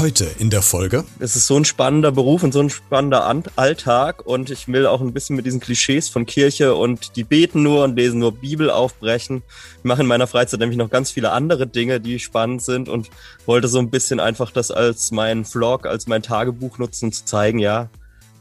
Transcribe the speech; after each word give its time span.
Heute 0.00 0.30
in 0.38 0.48
der 0.48 0.62
Folge. 0.62 1.04
Es 1.18 1.36
ist 1.36 1.46
so 1.46 1.58
ein 1.58 1.66
spannender 1.66 2.10
Beruf 2.10 2.42
und 2.42 2.52
so 2.52 2.60
ein 2.60 2.70
spannender 2.70 3.26
Alltag 3.56 4.24
und 4.24 4.48
ich 4.48 4.66
will 4.66 4.86
auch 4.86 5.02
ein 5.02 5.12
bisschen 5.12 5.36
mit 5.36 5.44
diesen 5.44 5.60
Klischees 5.60 6.08
von 6.08 6.24
Kirche 6.24 6.74
und 6.74 7.16
die 7.16 7.22
beten 7.22 7.62
nur 7.62 7.84
und 7.84 7.96
lesen 7.96 8.18
nur 8.18 8.32
Bibel 8.32 8.70
aufbrechen. 8.70 9.42
Ich 9.76 9.84
mache 9.84 10.00
in 10.00 10.06
meiner 10.06 10.26
Freizeit 10.26 10.58
nämlich 10.58 10.78
noch 10.78 10.88
ganz 10.88 11.10
viele 11.10 11.32
andere 11.32 11.66
Dinge, 11.66 12.00
die 12.00 12.18
spannend 12.18 12.62
sind 12.62 12.88
und 12.88 13.10
wollte 13.44 13.68
so 13.68 13.78
ein 13.78 13.90
bisschen 13.90 14.20
einfach 14.20 14.50
das 14.52 14.70
als 14.70 15.10
mein 15.10 15.44
Vlog, 15.44 15.84
als 15.84 16.06
mein 16.06 16.22
Tagebuch 16.22 16.78
nutzen, 16.78 17.08
um 17.08 17.12
zu 17.12 17.26
zeigen, 17.26 17.58
ja, 17.58 17.90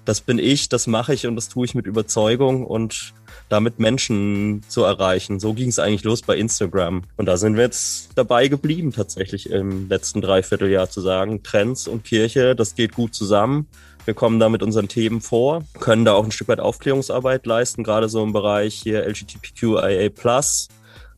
das 0.05 0.21
bin 0.21 0.39
ich, 0.39 0.69
das 0.69 0.87
mache 0.87 1.13
ich 1.13 1.27
und 1.27 1.35
das 1.35 1.49
tue 1.49 1.65
ich 1.65 1.75
mit 1.75 1.87
Überzeugung 1.87 2.65
und 2.65 3.13
damit 3.49 3.79
Menschen 3.79 4.63
zu 4.67 4.83
erreichen. 4.83 5.39
So 5.39 5.53
ging 5.53 5.69
es 5.69 5.79
eigentlich 5.79 6.03
los 6.03 6.21
bei 6.21 6.37
Instagram. 6.37 7.03
Und 7.17 7.25
da 7.25 7.35
sind 7.35 7.55
wir 7.55 7.63
jetzt 7.63 8.09
dabei 8.15 8.47
geblieben, 8.47 8.93
tatsächlich 8.93 9.49
im 9.49 9.89
letzten 9.89 10.21
Dreivierteljahr 10.21 10.89
zu 10.89 11.01
sagen, 11.01 11.43
Trends 11.43 11.87
und 11.87 12.03
Kirche, 12.03 12.55
das 12.55 12.75
geht 12.75 12.93
gut 12.93 13.15
zusammen. 13.15 13.67
Wir 14.05 14.13
kommen 14.13 14.39
da 14.39 14.49
mit 14.49 14.63
unseren 14.63 14.87
Themen 14.87 15.21
vor, 15.21 15.63
können 15.79 16.05
da 16.05 16.13
auch 16.13 16.23
ein 16.23 16.31
Stück 16.31 16.47
weit 16.47 16.59
Aufklärungsarbeit 16.59 17.45
leisten, 17.45 17.83
gerade 17.83 18.07
so 18.07 18.23
im 18.23 18.33
Bereich 18.33 18.75
hier 18.75 19.05
LGBTQIA+. 19.05 20.09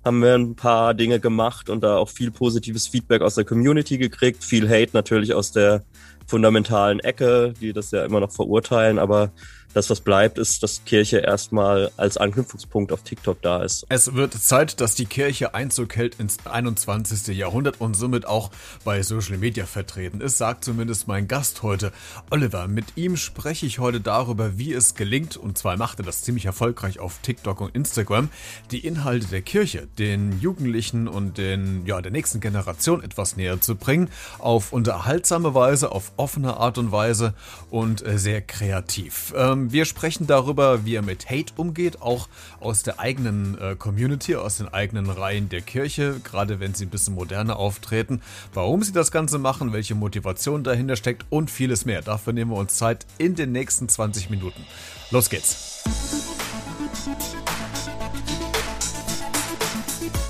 Haben 0.04 0.22
wir 0.24 0.34
ein 0.34 0.56
paar 0.56 0.94
Dinge 0.96 1.20
gemacht 1.20 1.70
und 1.70 1.84
da 1.84 1.98
auch 1.98 2.10
viel 2.10 2.32
positives 2.32 2.88
Feedback 2.88 3.22
aus 3.22 3.36
der 3.36 3.46
Community 3.46 3.98
gekriegt, 3.98 4.44
viel 4.44 4.68
Hate 4.68 4.92
natürlich 4.94 5.34
aus 5.34 5.52
der 5.52 5.84
fundamentalen 6.26 7.00
Ecke, 7.00 7.54
die 7.62 7.72
das 7.72 7.92
ja 7.92 8.04
immer 8.04 8.20
noch 8.20 8.32
verurteilen, 8.32 9.00
aber 9.00 9.32
das, 9.74 9.90
was 9.90 10.02
bleibt, 10.02 10.38
ist, 10.38 10.64
dass 10.64 10.84
Kirche 10.86 11.20
erstmal 11.20 11.92
als 11.98 12.18
Anknüpfungspunkt 12.18 12.92
auf 12.92 13.04
TikTok 13.04 13.42
da 13.42 13.64
ist. 13.64 13.86
Es 13.90 14.14
wird 14.14 14.34
Zeit, 14.34 14.82
dass 14.82 14.96
die 14.96 15.06
Kirche 15.06 15.54
Einzug 15.54 15.96
hält 15.96 16.20
ins 16.20 16.38
21. 16.46 17.36
Jahrhundert 17.36 17.80
und 17.80 17.96
somit 17.96 18.26
auch 18.26 18.52
bei 18.84 19.02
Social 19.04 19.38
Media 19.38 19.66
vertreten 19.66 20.22
ist, 20.22 20.38
sagt 20.38 20.66
zumindest 20.66 21.08
mein 21.08 21.28
Gast 21.28 21.64
heute, 21.64 21.92
Oliver. 22.30 22.68
Mit 22.68 22.86
ihm 22.96 23.18
spreche 23.18 23.66
ich 23.66 23.80
heute 23.80 24.02
darüber, 24.02 24.58
wie 24.58 24.74
es 24.74 24.96
gelingt, 24.96 25.38
und 25.38 25.58
zwar 25.58 25.78
macht 25.78 26.00
er 26.00 26.06
das 26.06 26.22
ziemlich 26.22 26.46
erfolgreich 26.46 27.00
auf 27.00 27.20
TikTok 27.22 27.62
und 27.62 27.76
Instagram, 27.76 28.30
die 28.72 28.86
Inhalte 28.86 29.28
der 29.28 29.42
Kirche 29.42 29.88
den 29.98 30.40
Jugendlichen 30.40 31.08
und 31.08 31.38
den, 31.38 31.86
ja, 31.86 32.02
der 32.02 32.12
nächsten 32.12 32.40
Generation 32.40 33.04
etwas 33.04 33.38
näher 33.38 33.62
zu 33.62 33.76
bringen, 33.76 34.10
auf 34.40 34.74
unterhaltsame 34.74 35.54
Weise, 35.54 35.92
auf 35.92 36.12
offene 36.18 36.58
Art 36.58 36.78
und 36.78 36.92
Weise 36.92 37.34
und 37.70 38.06
äh, 38.06 38.18
sehr 38.18 38.42
kreativ. 38.42 39.34
Ähm, 39.36 39.61
ähm, 39.62 39.72
wir 39.72 39.86
sprechen 39.86 40.28
darüber, 40.28 40.86
wie 40.86 40.96
er 40.96 41.02
mit 41.02 41.30
Hate 41.30 41.54
umgeht, 41.58 42.02
auch 42.02 42.28
aus 42.60 42.84
der 42.84 43.00
eigenen 43.00 43.58
äh, 43.58 43.76
Community, 43.76 44.36
aus 44.36 44.58
den 44.58 44.68
eigenen 44.68 45.10
Reihen 45.10 45.50
der 45.50 45.62
Kirche, 45.62 46.20
gerade 46.24 46.60
wenn 46.60 46.74
sie 46.74 46.86
ein 46.86 46.90
bisschen 46.90 47.16
moderner 47.16 47.58
auftreten, 47.58 48.22
warum 48.54 48.84
sie 48.84 48.92
das 48.92 49.12
Ganze 49.12 49.38
machen, 49.38 49.74
welche 49.74 49.96
Motivation 49.96 50.64
dahinter 50.64 50.96
steckt 50.96 51.26
und 51.30 51.50
vieles 51.52 51.86
mehr. 51.86 52.02
Dafür 52.02 52.34
nehmen 52.34 52.52
wir 52.52 52.58
uns 52.58 52.76
Zeit 52.76 53.06
in 53.18 53.36
den 53.36 53.52
nächsten 53.52 53.90
20 53.90 54.30
Minuten. 54.30 54.66
Los 55.12 55.30
geht's. 55.30 55.84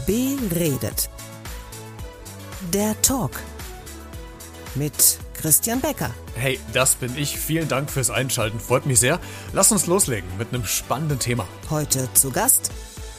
Beredet. 0.05 1.09
Der 2.73 2.99
Talk 3.01 3.41
mit 4.75 5.19
Christian 5.33 5.81
Becker. 5.81 6.13
Hey, 6.35 6.59
das 6.73 6.95
bin 6.95 7.15
ich. 7.17 7.37
Vielen 7.37 7.67
Dank 7.67 7.89
fürs 7.89 8.09
Einschalten. 8.09 8.59
Freut 8.59 8.85
mich 8.85 8.99
sehr. 8.99 9.19
Lass 9.53 9.71
uns 9.71 9.87
loslegen 9.87 10.29
mit 10.37 10.49
einem 10.53 10.65
spannenden 10.65 11.19
Thema. 11.19 11.47
Heute 11.69 12.07
zu 12.13 12.31
Gast. 12.31 12.71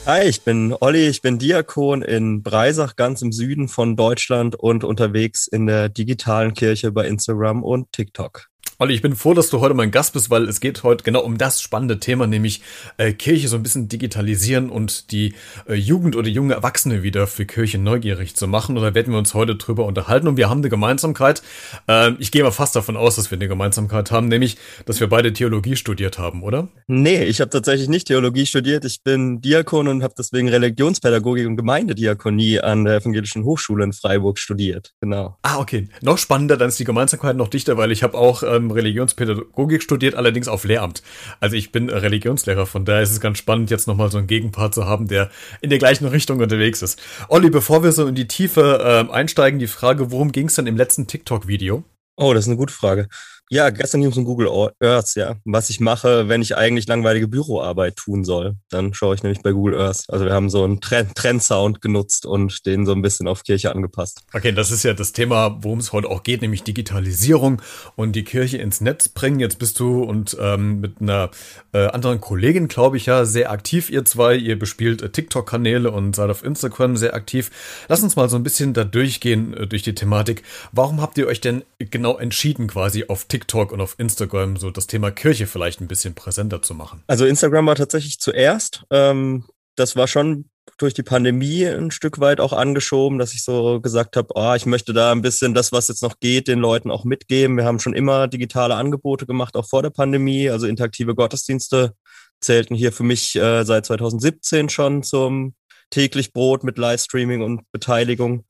Hi, 0.05 0.23
ich 0.23 0.41
bin 0.41 0.75
Olli, 0.81 1.07
ich 1.07 1.21
bin 1.21 1.39
Diakon 1.39 2.01
in 2.01 2.43
Breisach, 2.43 2.97
ganz 2.97 3.21
im 3.21 3.31
Süden 3.31 3.69
von 3.69 3.95
Deutschland 3.95 4.55
und 4.55 4.83
unterwegs 4.83 5.47
in 5.47 5.65
der 5.65 5.87
digitalen 5.87 6.53
Kirche 6.53 6.91
bei 6.91 7.07
Instagram 7.07 7.63
und 7.63 7.91
TikTok. 7.93 8.49
Olli, 8.83 8.95
ich 8.95 9.01
bin 9.01 9.15
froh, 9.15 9.33
dass 9.33 9.49
du 9.49 9.61
heute 9.61 9.75
mein 9.75 9.91
Gast 9.91 10.11
bist, 10.11 10.29
weil 10.29 10.43
es 10.49 10.59
geht 10.59 10.83
heute 10.83 11.05
genau 11.05 11.21
um 11.21 11.37
das 11.37 11.61
spannende 11.61 12.01
Thema, 12.01 12.27
nämlich 12.27 12.61
äh, 12.97 13.13
Kirche 13.13 13.47
so 13.47 13.55
ein 13.55 13.63
bisschen 13.63 13.87
digitalisieren 13.87 14.69
und 14.69 15.13
die 15.13 15.35
äh, 15.69 15.75
Jugend 15.75 16.17
oder 16.17 16.27
junge 16.27 16.55
Erwachsene 16.55 17.01
wieder 17.01 17.25
für 17.25 17.45
Kirche 17.45 17.77
neugierig 17.77 18.35
zu 18.35 18.45
machen. 18.45 18.75
Und 18.75 18.83
da 18.83 18.93
werden 18.93 19.13
wir 19.13 19.17
uns 19.17 19.33
heute 19.33 19.55
drüber 19.55 19.85
unterhalten. 19.85 20.27
Und 20.27 20.35
wir 20.35 20.49
haben 20.49 20.57
eine 20.57 20.67
Gemeinsamkeit. 20.67 21.43
Äh, 21.87 22.11
ich 22.19 22.29
gehe 22.29 22.43
mal 22.43 22.51
fast 22.51 22.75
davon 22.75 22.97
aus, 22.97 23.15
dass 23.15 23.31
wir 23.31 23.37
eine 23.37 23.47
Gemeinsamkeit 23.47 24.11
haben, 24.11 24.27
nämlich, 24.27 24.57
dass 24.85 24.99
wir 24.99 25.07
beide 25.07 25.31
Theologie 25.31 25.77
studiert 25.77 26.19
haben, 26.19 26.43
oder? 26.43 26.67
Nee, 26.87 27.23
ich 27.23 27.39
habe 27.39 27.51
tatsächlich 27.51 27.87
nicht 27.87 28.07
Theologie 28.07 28.45
studiert. 28.45 28.83
Ich 28.83 29.01
bin 29.01 29.39
Diakon 29.39 29.87
und 29.87 30.03
habe 30.03 30.15
deswegen 30.17 30.49
Religionspädagogik 30.49 31.47
und 31.47 31.55
Gemeindediakonie 31.55 32.59
an 32.59 32.83
der 32.83 32.97
Evangelischen 32.97 33.45
Hochschule 33.45 33.85
in 33.85 33.93
Freiburg 33.93 34.39
studiert. 34.39 34.91
Genau. 34.99 35.37
Ah, 35.41 35.59
okay. 35.59 35.87
Noch 36.01 36.17
spannender, 36.17 36.57
dann 36.57 36.67
ist 36.67 36.79
die 36.79 36.83
Gemeinsamkeit 36.83 37.37
noch 37.37 37.47
dichter, 37.47 37.77
weil 37.77 37.89
ich 37.89 38.03
habe 38.03 38.17
auch 38.17 38.43
ähm, 38.43 38.63
ähm, 38.63 38.72
Religionspädagogik 38.75 39.81
studiert, 39.81 40.15
allerdings 40.15 40.47
auf 40.47 40.63
Lehramt. 40.63 41.03
Also 41.39 41.55
ich 41.55 41.71
bin 41.71 41.89
Religionslehrer, 41.89 42.65
von 42.65 42.85
daher 42.85 43.01
ist 43.01 43.11
es 43.11 43.19
ganz 43.19 43.37
spannend, 43.37 43.71
jetzt 43.71 43.87
nochmal 43.87 44.11
so 44.11 44.17
einen 44.17 44.27
Gegenpart 44.27 44.73
zu 44.73 44.85
haben, 44.85 45.07
der 45.07 45.29
in 45.61 45.69
der 45.69 45.79
gleichen 45.79 46.07
Richtung 46.07 46.39
unterwegs 46.39 46.81
ist. 46.81 47.01
Olli, 47.29 47.49
bevor 47.49 47.83
wir 47.83 47.91
so 47.91 48.07
in 48.07 48.15
die 48.15 48.27
Tiefe 48.27 49.07
äh, 49.09 49.13
einsteigen, 49.13 49.59
die 49.59 49.67
Frage, 49.67 50.11
worum 50.11 50.31
ging 50.31 50.47
es 50.47 50.55
denn 50.55 50.67
im 50.67 50.77
letzten 50.77 51.07
TikTok-Video? 51.07 51.83
Oh, 52.15 52.33
das 52.33 52.43
ist 52.45 52.49
eine 52.49 52.57
gute 52.57 52.73
Frage. 52.73 53.07
Ja, 53.49 53.69
gestern 53.69 54.01
ging 54.01 54.09
es 54.09 54.17
um 54.17 54.23
Google 54.23 54.47
Earth, 54.79 55.15
ja. 55.15 55.35
Was 55.43 55.69
ich 55.69 55.79
mache, 55.79 56.27
wenn 56.29 56.41
ich 56.41 56.55
eigentlich 56.57 56.87
langweilige 56.87 57.27
Büroarbeit 57.27 57.97
tun 57.97 58.23
soll. 58.23 58.55
Dann 58.69 58.93
schaue 58.93 59.15
ich 59.15 59.21
nämlich 59.21 59.41
bei 59.43 59.51
Google 59.51 59.79
Earth. 59.79 60.05
Also 60.07 60.25
wir 60.25 60.33
haben 60.33 60.49
so 60.49 60.63
einen 60.63 60.81
Trend, 60.81 61.13
Trendsound 61.15 61.81
genutzt 61.81 62.25
und 62.25 62.65
den 62.65 62.85
so 62.85 62.93
ein 62.93 63.01
bisschen 63.01 63.27
auf 63.27 63.43
Kirche 63.43 63.75
angepasst. 63.75 64.21
Okay, 64.33 64.53
das 64.53 64.71
ist 64.71 64.83
ja 64.83 64.93
das 64.93 65.11
Thema, 65.11 65.57
worum 65.61 65.79
es 65.79 65.91
heute 65.91 66.09
auch 66.09 66.23
geht, 66.23 66.41
nämlich 66.41 66.63
Digitalisierung 66.63 67.61
und 67.95 68.15
die 68.15 68.23
Kirche 68.23 68.57
ins 68.57 68.81
Netz 68.81 69.09
bringen. 69.09 69.39
Jetzt 69.39 69.59
bist 69.59 69.79
du 69.79 70.03
und 70.03 70.35
ähm, 70.39 70.79
mit 70.79 71.01
einer 71.01 71.29
äh, 71.73 71.85
anderen 71.87 72.21
Kollegin, 72.21 72.69
glaube 72.69 72.97
ich, 72.97 73.05
ja, 73.05 73.25
sehr 73.25 73.51
aktiv, 73.51 73.89
ihr 73.89 74.05
zwei. 74.05 74.35
Ihr 74.35 74.57
bespielt 74.57 75.01
äh, 75.01 75.09
TikTok-Kanäle 75.09 75.91
und 75.91 76.15
seid 76.15 76.29
auf 76.29 76.43
Instagram 76.43 76.97
sehr 76.97 77.13
aktiv. 77.13 77.51
Lass 77.87 78.01
uns 78.01 78.15
mal 78.15 78.29
so 78.29 78.37
ein 78.37 78.43
bisschen 78.43 78.73
da 78.73 78.83
durchgehen 78.83 79.53
äh, 79.53 79.67
durch 79.67 79.83
die 79.83 79.93
Thematik. 79.93 80.43
Warum 80.71 81.01
habt 81.01 81.17
ihr 81.17 81.27
euch 81.27 81.41
denn 81.41 81.63
genau 81.77 82.17
entschieden, 82.17 82.67
quasi 82.67 83.05
auf 83.07 83.25
TikTok 83.33 83.71
und 83.71 83.81
auf 83.81 83.95
Instagram 83.97 84.57
so 84.57 84.69
das 84.69 84.85
Thema 84.85 85.09
Kirche 85.09 85.47
vielleicht 85.47 85.81
ein 85.81 85.87
bisschen 85.87 86.13
präsenter 86.13 86.61
zu 86.61 86.75
machen? 86.75 87.03
Also 87.07 87.25
Instagram 87.25 87.65
war 87.65 87.73
tatsächlich 87.73 88.19
zuerst. 88.19 88.83
Ähm, 88.91 89.45
das 89.75 89.95
war 89.95 90.07
schon 90.07 90.51
durch 90.77 90.93
die 90.93 91.01
Pandemie 91.01 91.65
ein 91.65 91.89
Stück 91.89 92.19
weit 92.19 92.39
auch 92.39 92.53
angeschoben, 92.53 93.17
dass 93.17 93.33
ich 93.33 93.43
so 93.43 93.81
gesagt 93.81 94.17
habe, 94.17 94.27
oh, 94.35 94.53
ich 94.53 94.67
möchte 94.67 94.93
da 94.93 95.11
ein 95.11 95.23
bisschen 95.23 95.55
das, 95.55 95.71
was 95.71 95.87
jetzt 95.87 96.03
noch 96.03 96.19
geht, 96.19 96.47
den 96.47 96.59
Leuten 96.59 96.91
auch 96.91 97.05
mitgeben. 97.05 97.57
Wir 97.57 97.65
haben 97.65 97.79
schon 97.79 97.95
immer 97.95 98.27
digitale 98.27 98.75
Angebote 98.75 99.25
gemacht, 99.25 99.55
auch 99.55 99.67
vor 99.67 99.81
der 99.81 99.89
Pandemie. 99.89 100.51
Also 100.51 100.67
interaktive 100.67 101.15
Gottesdienste 101.15 101.95
zählten 102.39 102.75
hier 102.75 102.91
für 102.91 103.03
mich 103.03 103.35
äh, 103.35 103.63
seit 103.63 103.87
2017 103.87 104.69
schon 104.69 105.01
zum 105.01 105.55
täglich 105.89 106.33
Brot 106.33 106.63
mit 106.63 106.77
Livestreaming 106.77 107.41
und 107.41 107.63
Beteiligung. 107.71 108.45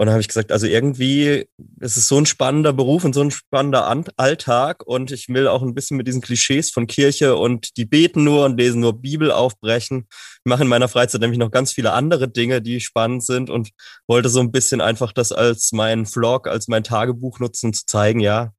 Und 0.00 0.06
dann 0.06 0.14
habe 0.14 0.22
ich 0.22 0.28
gesagt, 0.28 0.50
also 0.50 0.66
irgendwie 0.66 1.46
es 1.78 1.98
ist 1.98 2.08
so 2.08 2.16
ein 2.16 2.24
spannender 2.24 2.72
Beruf 2.72 3.04
und 3.04 3.14
so 3.14 3.20
ein 3.20 3.30
spannender 3.30 3.86
Alltag 4.16 4.82
und 4.86 5.10
ich 5.10 5.28
will 5.28 5.46
auch 5.46 5.60
ein 5.60 5.74
bisschen 5.74 5.98
mit 5.98 6.06
diesen 6.06 6.22
Klischees 6.22 6.70
von 6.70 6.86
Kirche 6.86 7.36
und 7.36 7.76
die 7.76 7.84
beten 7.84 8.24
nur 8.24 8.46
und 8.46 8.56
lesen 8.56 8.80
nur 8.80 8.98
Bibel 8.98 9.30
aufbrechen. 9.30 10.06
Ich 10.08 10.40
mache 10.44 10.62
in 10.62 10.70
meiner 10.70 10.88
Freizeit 10.88 11.20
nämlich 11.20 11.38
noch 11.38 11.50
ganz 11.50 11.72
viele 11.72 11.92
andere 11.92 12.30
Dinge, 12.30 12.62
die 12.62 12.80
spannend 12.80 13.26
sind 13.26 13.50
und 13.50 13.72
wollte 14.06 14.30
so 14.30 14.40
ein 14.40 14.52
bisschen 14.52 14.80
einfach 14.80 15.12
das 15.12 15.32
als 15.32 15.70
mein 15.72 16.06
Vlog, 16.06 16.48
als 16.48 16.66
mein 16.66 16.82
Tagebuch 16.82 17.38
nutzen, 17.38 17.74
zu 17.74 17.84
zeigen, 17.84 18.20
ja, 18.20 18.54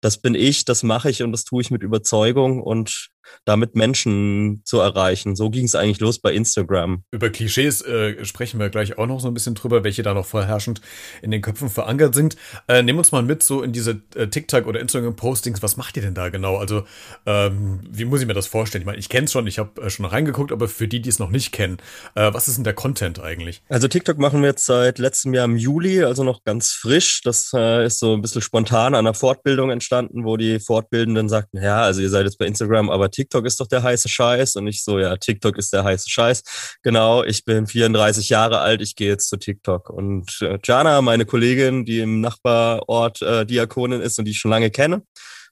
das 0.00 0.18
bin 0.18 0.36
ich, 0.36 0.64
das 0.64 0.84
mache 0.84 1.10
ich 1.10 1.24
und 1.24 1.32
das 1.32 1.42
tue 1.42 1.60
ich 1.60 1.72
mit 1.72 1.82
Überzeugung 1.82 2.62
und 2.62 3.10
damit 3.44 3.74
Menschen 3.74 4.62
zu 4.64 4.80
erreichen. 4.80 5.36
So 5.36 5.50
ging 5.50 5.64
es 5.64 5.74
eigentlich 5.74 6.00
los 6.00 6.18
bei 6.18 6.32
Instagram. 6.32 7.04
Über 7.10 7.30
Klischees 7.30 7.82
äh, 7.82 8.24
sprechen 8.24 8.60
wir 8.60 8.70
gleich 8.70 8.98
auch 8.98 9.06
noch 9.06 9.20
so 9.20 9.28
ein 9.28 9.34
bisschen 9.34 9.54
drüber, 9.54 9.84
welche 9.84 10.02
da 10.02 10.14
noch 10.14 10.26
vorherrschend 10.26 10.80
in 11.22 11.30
den 11.30 11.42
Köpfen 11.42 11.68
verankert 11.68 12.14
sind. 12.14 12.36
Äh, 12.68 12.82
nehmen 12.82 12.98
uns 12.98 13.12
mal 13.12 13.22
mit 13.22 13.42
so 13.42 13.62
in 13.62 13.72
diese 13.72 14.02
äh, 14.14 14.28
TikTok 14.28 14.66
oder 14.66 14.80
Instagram-Postings. 14.80 15.62
Was 15.62 15.76
macht 15.76 15.96
ihr 15.96 16.02
denn 16.02 16.14
da 16.14 16.28
genau? 16.28 16.56
Also 16.56 16.84
ähm, 17.26 17.80
wie 17.90 18.04
muss 18.04 18.20
ich 18.20 18.26
mir 18.26 18.34
das 18.34 18.46
vorstellen? 18.46 18.82
Ich 18.82 18.86
meine, 18.86 18.98
ich 18.98 19.08
kenne 19.08 19.24
es 19.24 19.32
schon, 19.32 19.46
ich 19.46 19.58
habe 19.58 19.82
äh, 19.82 19.90
schon 19.90 20.04
reingeguckt, 20.04 20.52
aber 20.52 20.68
für 20.68 20.88
die, 20.88 21.00
die 21.00 21.08
es 21.08 21.18
noch 21.18 21.30
nicht 21.30 21.52
kennen, 21.52 21.78
äh, 22.14 22.32
was 22.32 22.48
ist 22.48 22.56
denn 22.56 22.64
der 22.64 22.74
Content 22.74 23.20
eigentlich? 23.20 23.62
Also 23.68 23.88
TikTok 23.88 24.18
machen 24.18 24.40
wir 24.40 24.48
jetzt 24.48 24.66
seit 24.66 24.98
letztem 24.98 25.34
Jahr 25.34 25.44
im 25.44 25.56
Juli, 25.56 26.02
also 26.02 26.24
noch 26.24 26.44
ganz 26.44 26.72
frisch. 26.72 27.20
Das 27.22 27.52
äh, 27.54 27.86
ist 27.86 27.98
so 27.98 28.14
ein 28.14 28.22
bisschen 28.22 28.42
spontan 28.42 28.94
an 28.94 29.06
einer 29.06 29.14
Fortbildung 29.14 29.70
entstanden, 29.70 30.24
wo 30.24 30.36
die 30.36 30.60
Fortbildenden 30.60 31.28
sagten, 31.28 31.62
ja, 31.62 31.82
also 31.82 32.00
ihr 32.00 32.10
seid 32.10 32.24
jetzt 32.24 32.38
bei 32.38 32.46
Instagram, 32.46 32.90
aber 32.90 33.10
TikTok 33.14 33.46
ist 33.46 33.60
doch 33.60 33.66
der 33.66 33.82
heiße 33.82 34.08
Scheiß. 34.08 34.56
Und 34.56 34.66
ich 34.66 34.82
so, 34.82 34.98
ja, 34.98 35.16
TikTok 35.16 35.56
ist 35.56 35.72
der 35.72 35.84
heiße 35.84 36.10
Scheiß. 36.10 36.42
Genau, 36.82 37.22
ich 37.22 37.44
bin 37.44 37.66
34 37.66 38.28
Jahre 38.28 38.58
alt, 38.60 38.82
ich 38.82 38.96
gehe 38.96 39.08
jetzt 39.08 39.28
zu 39.28 39.36
TikTok. 39.36 39.90
Und 39.90 40.38
äh, 40.42 40.58
Jana, 40.62 41.00
meine 41.00 41.24
Kollegin, 41.24 41.84
die 41.84 42.00
im 42.00 42.20
Nachbarort 42.20 43.22
äh, 43.22 43.46
Diakonin 43.46 44.00
ist 44.00 44.18
und 44.18 44.24
die 44.24 44.32
ich 44.32 44.38
schon 44.38 44.50
lange 44.50 44.70
kenne, 44.70 45.02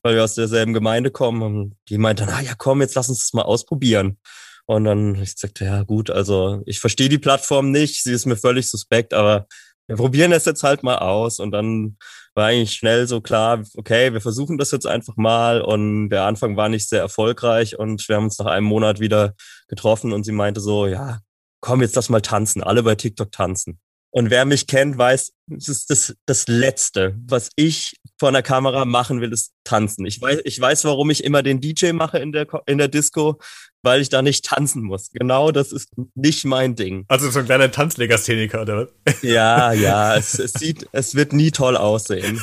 weil 0.03 0.17
wir 0.17 0.25
aus 0.25 0.35
derselben 0.35 0.73
Gemeinde 0.75 1.11
kommen, 1.11 1.43
und 1.43 1.77
die 1.89 1.99
meinte, 1.99 2.25
na 2.27 2.41
ja, 2.41 2.55
komm, 2.57 2.81
jetzt 2.81 2.95
lass 2.97 3.09
uns 3.09 3.21
das 3.21 3.33
mal 3.33 3.43
ausprobieren. 3.43 4.19
Und 4.67 4.85
dann 4.85 5.17
ich 5.17 5.35
sagte, 5.37 5.65
ja 5.65 5.83
gut, 5.83 6.11
also 6.11 6.63
ich 6.67 6.81
verstehe 6.81 7.09
die 7.09 7.19
Plattform 7.19 7.71
nicht, 7.71 8.03
sie 8.03 8.13
ist 8.13 8.27
mir 8.27 8.37
völlig 8.37 8.69
suspekt, 8.69 9.13
aber 9.13 9.47
wir 9.93 9.97
probieren 9.99 10.31
das 10.31 10.47
jetzt 10.47 10.63
halt 10.63 10.83
mal 10.83 10.97
aus. 10.97 11.39
Und 11.39 11.51
dann 11.51 11.99
war 12.35 12.47
eigentlich 12.47 12.73
schnell 12.73 13.07
so 13.07 13.21
klar, 13.21 13.63
okay, 13.77 14.15
wir 14.15 14.23
versuchen 14.23 14.57
das 14.57 14.71
jetzt 14.71 14.87
einfach 14.87 15.17
mal. 15.17 15.61
Und 15.61 16.09
der 16.09 16.23
Anfang 16.25 16.57
war 16.57 16.71
nicht 16.71 16.89
sehr 16.89 17.01
erfolgreich. 17.01 17.79
Und 17.79 18.09
wir 18.09 18.17
haben 18.17 18.25
uns 18.25 18.39
nach 18.39 18.47
einem 18.47 18.67
Monat 18.67 19.01
wieder 19.01 19.35
getroffen 19.69 20.15
und 20.15 20.25
sie 20.25 20.33
meinte 20.33 20.61
so, 20.63 20.87
ja, 20.87 21.21
komm, 21.61 21.83
jetzt 21.83 21.95
lass 21.95 22.09
mal 22.09 22.23
tanzen, 22.23 22.63
alle 22.63 22.83
bei 22.83 22.95
TikTok 22.95 23.31
tanzen. 23.31 23.79
Und 24.11 24.31
wer 24.31 24.47
mich 24.47 24.67
kennt, 24.67 24.97
weiß, 24.97 25.33
es 25.57 25.69
ist 25.69 25.91
das, 25.91 26.15
das 26.25 26.49
Letzte, 26.49 27.15
was 27.27 27.51
ich 27.57 27.97
vor 28.23 28.29
einer 28.29 28.43
Kamera 28.43 28.85
machen 28.85 29.21
will, 29.21 29.33
ist 29.33 29.53
tanzen. 29.65 30.07
Ich 30.07 30.23
weiß, 30.23 30.43
ich 30.45 30.61
weiß, 30.61 30.85
warum 30.85 31.11
ich 31.11 31.25
immer 31.25 31.43
den 31.43 31.61
DJ 31.61 31.91
mache 31.91 32.21
in 32.21 32.31
der, 32.31 32.47
in 32.67 32.79
der 32.79 32.87
Disco, 32.87 33.41
weil 33.83 34.01
ich 34.01 34.11
da 34.11 34.23
nicht 34.23 34.45
tanzen 34.45 34.85
muss. 34.85 35.11
Genau, 35.11 35.51
das 35.51 35.73
ist 35.73 35.89
nicht 36.15 36.45
mein 36.45 36.77
Ding. 36.77 37.05
Also 37.09 37.29
so 37.31 37.41
ein 37.41 37.47
kleiner 37.47 37.73
Tanzlegastheniker, 37.73 38.63
oder 38.63 38.87
was? 39.05 39.23
Ja, 39.23 39.73
ja, 39.73 40.15
es, 40.17 40.39
es 40.39 40.53
sieht, 40.53 40.87
es 40.93 41.17
wird 41.17 41.33
nie 41.33 41.51
toll 41.51 41.77
aussehen. 41.77 42.41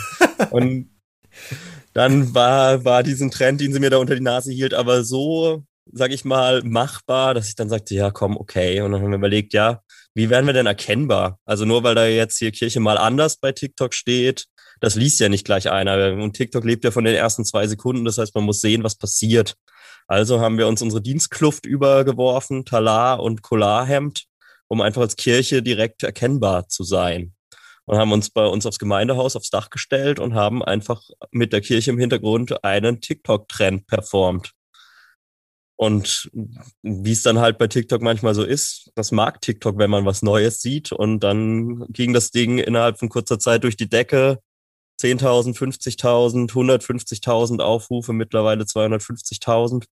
Und 0.49 0.89
dann 1.93 2.35
war, 2.35 2.83
war 2.83 3.01
diesen 3.01 3.31
Trend, 3.31 3.61
den 3.61 3.71
sie 3.71 3.79
mir 3.79 3.89
da 3.89 3.99
unter 3.99 4.15
die 4.15 4.21
Nase 4.21 4.51
hielt, 4.51 4.73
aber 4.73 5.05
so, 5.05 5.63
sag 5.93 6.11
ich 6.11 6.25
mal, 6.25 6.61
machbar, 6.61 7.33
dass 7.33 7.47
ich 7.47 7.55
dann 7.55 7.69
sagte, 7.69 7.95
ja, 7.95 8.11
komm, 8.11 8.35
okay. 8.35 8.81
Und 8.81 8.91
dann 8.91 9.01
haben 9.01 9.11
wir 9.11 9.17
überlegt, 9.17 9.53
ja, 9.53 9.81
wie 10.13 10.29
werden 10.29 10.45
wir 10.45 10.53
denn 10.53 10.65
erkennbar? 10.65 11.39
Also 11.45 11.63
nur 11.63 11.83
weil 11.83 11.95
da 11.95 12.05
jetzt 12.05 12.37
hier 12.37 12.51
Kirche 12.51 12.81
mal 12.81 12.97
anders 12.97 13.37
bei 13.37 13.53
TikTok 13.53 13.93
steht, 13.93 14.47
das 14.79 14.95
liest 14.95 15.19
ja 15.19 15.29
nicht 15.29 15.45
gleich 15.45 15.69
einer. 15.69 16.13
Und 16.13 16.33
TikTok 16.33 16.63
lebt 16.63 16.83
ja 16.83 16.91
von 16.91 17.03
den 17.03 17.15
ersten 17.15 17.45
zwei 17.45 17.67
Sekunden. 17.67 18.05
Das 18.05 18.17
heißt, 18.17 18.35
man 18.35 18.43
muss 18.43 18.61
sehen, 18.61 18.83
was 18.83 18.95
passiert. 18.95 19.55
Also 20.07 20.39
haben 20.39 20.57
wir 20.57 20.67
uns 20.67 20.81
unsere 20.81 21.01
Dienstkluft 21.01 21.65
übergeworfen, 21.65 22.65
Talar 22.65 23.21
und 23.21 23.41
Kolarhemd, 23.41 24.25
um 24.67 24.81
einfach 24.81 25.01
als 25.01 25.15
Kirche 25.15 25.61
direkt 25.61 26.03
erkennbar 26.03 26.67
zu 26.67 26.83
sein. 26.83 27.33
Und 27.85 27.97
haben 27.97 28.11
uns 28.11 28.29
bei 28.29 28.45
uns 28.45 28.65
aufs 28.65 28.79
Gemeindehaus 28.79 29.35
aufs 29.35 29.49
Dach 29.49 29.69
gestellt 29.69 30.19
und 30.19 30.35
haben 30.35 30.63
einfach 30.63 31.01
mit 31.31 31.53
der 31.53 31.61
Kirche 31.61 31.91
im 31.91 31.97
Hintergrund 31.97 32.63
einen 32.63 33.01
TikTok-Trend 33.01 33.87
performt. 33.87 34.53
Und 35.79 36.29
wie 36.81 37.11
es 37.13 37.23
dann 37.23 37.39
halt 37.39 37.57
bei 37.57 37.67
TikTok 37.67 38.01
manchmal 38.01 38.35
so 38.35 38.43
ist, 38.43 38.91
das 38.95 39.13
mag 39.13 39.39
TikTok, 39.39 39.77
wenn 39.77 39.89
man 39.89 40.05
was 40.05 40.21
Neues 40.21 40.61
sieht. 40.61 40.91
Und 40.91 41.21
dann 41.21 41.85
ging 41.87 42.11
das 42.11 42.31
Ding 42.31 42.57
innerhalb 42.57 42.99
von 42.99 43.07
kurzer 43.07 43.39
Zeit 43.39 43.63
durch 43.63 43.77
die 43.77 43.87
Decke. 43.87 44.39
10.000, 44.99 45.55
50.000, 45.57 46.51
150.000 46.51 47.61
Aufrufe, 47.61 48.13
mittlerweile 48.13 48.63
250.000. 48.63 49.85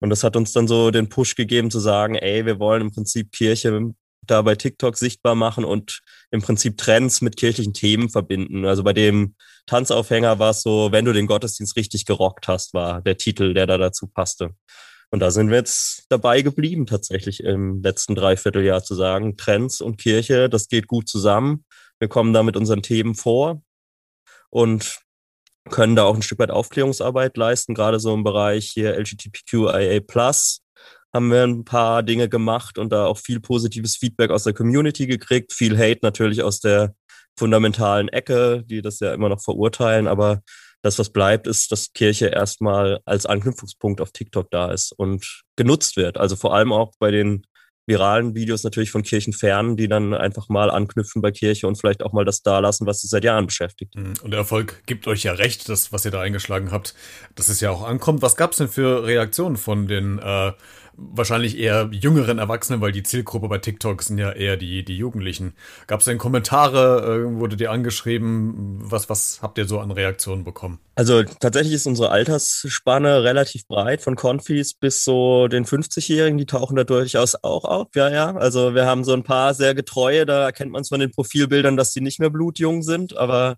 Und 0.00 0.10
das 0.10 0.24
hat 0.24 0.36
uns 0.36 0.52
dann 0.52 0.66
so 0.66 0.90
den 0.90 1.08
Push 1.08 1.36
gegeben 1.36 1.70
zu 1.70 1.78
sagen, 1.78 2.16
ey, 2.16 2.44
wir 2.44 2.58
wollen 2.58 2.82
im 2.82 2.92
Prinzip 2.92 3.30
Kirche 3.30 3.94
da 4.26 4.42
bei 4.42 4.54
TikTok 4.54 4.96
sichtbar 4.96 5.34
machen 5.34 5.64
und 5.64 6.00
im 6.30 6.42
Prinzip 6.42 6.78
Trends 6.78 7.22
mit 7.22 7.36
kirchlichen 7.36 7.72
Themen 7.72 8.08
verbinden. 8.08 8.64
Also 8.64 8.82
bei 8.82 8.92
dem 8.92 9.34
Tanzaufhänger 9.66 10.38
war 10.38 10.50
es 10.50 10.62
so, 10.62 10.92
wenn 10.92 11.04
du 11.04 11.12
den 11.12 11.26
Gottesdienst 11.26 11.76
richtig 11.76 12.04
gerockt 12.04 12.48
hast, 12.48 12.74
war 12.74 13.00
der 13.02 13.16
Titel, 13.16 13.54
der 13.54 13.66
da 13.66 13.78
dazu 13.78 14.06
passte. 14.06 14.50
Und 15.10 15.20
da 15.20 15.30
sind 15.30 15.50
wir 15.50 15.58
jetzt 15.58 16.06
dabei 16.08 16.42
geblieben, 16.42 16.86
tatsächlich 16.86 17.44
im 17.44 17.82
letzten 17.82 18.14
Dreivierteljahr 18.14 18.82
zu 18.82 18.94
sagen, 18.94 19.36
Trends 19.36 19.80
und 19.80 19.98
Kirche, 19.98 20.48
das 20.48 20.68
geht 20.68 20.86
gut 20.86 21.08
zusammen. 21.08 21.64
Wir 21.98 22.08
kommen 22.08 22.32
da 22.32 22.42
mit 22.42 22.56
unseren 22.56 22.82
Themen 22.82 23.14
vor 23.14 23.62
und 24.52 25.00
können 25.70 25.96
da 25.96 26.04
auch 26.04 26.14
ein 26.14 26.22
Stück 26.22 26.38
weit 26.38 26.50
Aufklärungsarbeit 26.50 27.36
leisten, 27.36 27.74
gerade 27.74 27.98
so 27.98 28.12
im 28.14 28.24
Bereich 28.24 28.70
hier 28.72 28.96
LGBTQIA+. 28.98 30.00
Haben 31.14 31.30
wir 31.30 31.42
ein 31.42 31.64
paar 31.64 32.02
Dinge 32.02 32.28
gemacht 32.28 32.78
und 32.78 32.90
da 32.90 33.06
auch 33.06 33.18
viel 33.18 33.40
positives 33.40 33.96
Feedback 33.96 34.30
aus 34.30 34.44
der 34.44 34.54
Community 34.54 35.06
gekriegt, 35.06 35.52
viel 35.52 35.76
Hate 35.78 36.00
natürlich 36.02 36.42
aus 36.42 36.60
der 36.60 36.94
fundamentalen 37.38 38.08
Ecke, 38.08 38.62
die 38.66 38.82
das 38.82 39.00
ja 39.00 39.12
immer 39.14 39.28
noch 39.28 39.42
verurteilen, 39.42 40.06
aber 40.06 40.42
das, 40.82 40.98
was 40.98 41.10
bleibt, 41.10 41.46
ist, 41.46 41.70
dass 41.70 41.92
Kirche 41.92 42.26
erstmal 42.26 43.00
als 43.04 43.24
Anknüpfungspunkt 43.24 44.00
auf 44.00 44.10
TikTok 44.10 44.50
da 44.50 44.72
ist 44.72 44.92
und 44.92 45.44
genutzt 45.56 45.96
wird. 45.96 46.18
Also 46.18 46.34
vor 46.34 46.54
allem 46.54 46.72
auch 46.72 46.92
bei 46.98 47.12
den 47.12 47.46
viralen 47.86 48.34
Videos 48.34 48.62
natürlich 48.62 48.90
von 48.90 49.02
Kirchenfernen, 49.02 49.76
die 49.76 49.88
dann 49.88 50.14
einfach 50.14 50.48
mal 50.48 50.70
anknüpfen 50.70 51.20
bei 51.20 51.30
Kirche 51.30 51.66
und 51.66 51.76
vielleicht 51.76 52.02
auch 52.02 52.12
mal 52.12 52.24
das 52.24 52.42
da 52.42 52.60
lassen, 52.60 52.86
was 52.86 53.00
sie 53.00 53.08
seit 53.08 53.24
Jahren 53.24 53.46
beschäftigt. 53.46 53.96
Mhm. 53.96 54.14
Und 54.22 54.30
der 54.30 54.38
Erfolg 54.38 54.82
gibt 54.86 55.06
euch 55.08 55.24
ja 55.24 55.32
recht, 55.32 55.68
das, 55.68 55.92
was 55.92 56.04
ihr 56.04 56.10
da 56.10 56.20
eingeschlagen 56.20 56.70
habt, 56.70 56.94
dass 57.34 57.48
es 57.48 57.60
ja 57.60 57.70
auch 57.70 57.82
ankommt. 57.82 58.22
Was 58.22 58.36
gab 58.36 58.52
es 58.52 58.58
denn 58.58 58.68
für 58.68 59.04
Reaktionen 59.04 59.56
von 59.56 59.88
den 59.88 60.18
äh, 60.18 60.52
wahrscheinlich 60.96 61.58
eher 61.58 61.88
jüngeren 61.90 62.38
Erwachsenen, 62.38 62.80
weil 62.80 62.92
die 62.92 63.02
Zielgruppe 63.02 63.48
bei 63.48 63.58
TikTok 63.58 64.02
sind 64.02 64.18
ja 64.18 64.30
eher 64.32 64.56
die, 64.56 64.84
die 64.84 64.96
Jugendlichen. 64.96 65.54
Gab 65.86 66.00
es 66.00 66.06
denn 66.06 66.18
Kommentare, 66.18 67.26
äh, 67.26 67.38
wurde 67.38 67.56
dir 67.56 67.70
angeschrieben? 67.70 68.78
Was, 68.82 69.08
was 69.08 69.40
habt 69.42 69.58
ihr 69.58 69.66
so 69.66 69.80
an 69.80 69.90
Reaktionen 69.90 70.44
bekommen? 70.44 70.78
Also 70.94 71.22
tatsächlich 71.22 71.74
ist 71.74 71.86
unsere 71.86 72.10
Altersspanne 72.10 73.24
relativ 73.24 73.66
breit, 73.66 74.02
von 74.02 74.14
Konfis 74.14 74.74
bis 74.74 75.04
so 75.04 75.48
den 75.48 75.64
50-Jährigen, 75.64 76.38
die 76.38 76.46
tauchen 76.46 76.76
da 76.76 76.84
durchaus 76.84 77.34
auch 77.42 77.64
auf. 77.64 77.88
Ja, 77.94 78.10
ja. 78.10 78.36
Also 78.36 78.74
wir 78.74 78.86
haben 78.86 79.04
so 79.04 79.12
ein 79.12 79.24
paar 79.24 79.54
sehr 79.54 79.74
getreue, 79.74 80.26
da 80.26 80.44
erkennt 80.44 80.72
man 80.72 80.82
es 80.82 80.88
von 80.88 81.00
den 81.00 81.10
Profilbildern, 81.10 81.76
dass 81.76 81.92
die 81.92 82.00
nicht 82.00 82.20
mehr 82.20 82.30
blutjung 82.30 82.82
sind, 82.82 83.16
aber 83.16 83.56